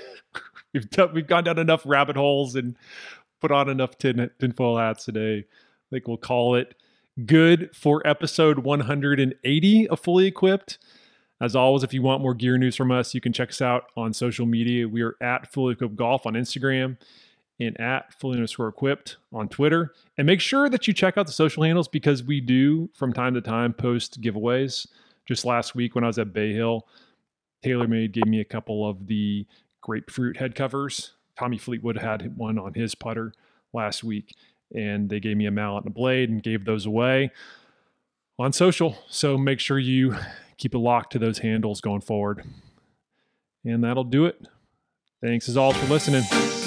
[0.74, 2.76] we've done, we've gone down enough rabbit holes and
[3.40, 5.44] put on enough tin tinfoil hats today
[5.92, 6.74] I think we'll call it
[7.26, 10.78] good for episode 180 of Fully Equipped.
[11.38, 13.84] As always, if you want more gear news from us, you can check us out
[13.94, 14.88] on social media.
[14.88, 16.96] We are at Fully Equipped Golf on Instagram
[17.66, 19.92] and at Fully underscore Equipped on Twitter.
[20.18, 23.34] And make sure that you check out the social handles because we do from time
[23.34, 24.86] to time post giveaways.
[25.26, 26.86] Just last week when I was at Bay Hill,
[27.64, 29.46] TaylorMade gave me a couple of the
[29.80, 31.12] grapefruit head covers.
[31.38, 33.32] Tommy Fleetwood had one on his putter
[33.72, 34.34] last week
[34.74, 37.30] and they gave me a mallet and a blade and gave those away
[38.38, 38.96] on social.
[39.08, 40.16] So make sure you
[40.56, 42.44] keep a lock to those handles going forward.
[43.64, 44.40] And that'll do it.
[45.22, 46.61] Thanks as always for listening.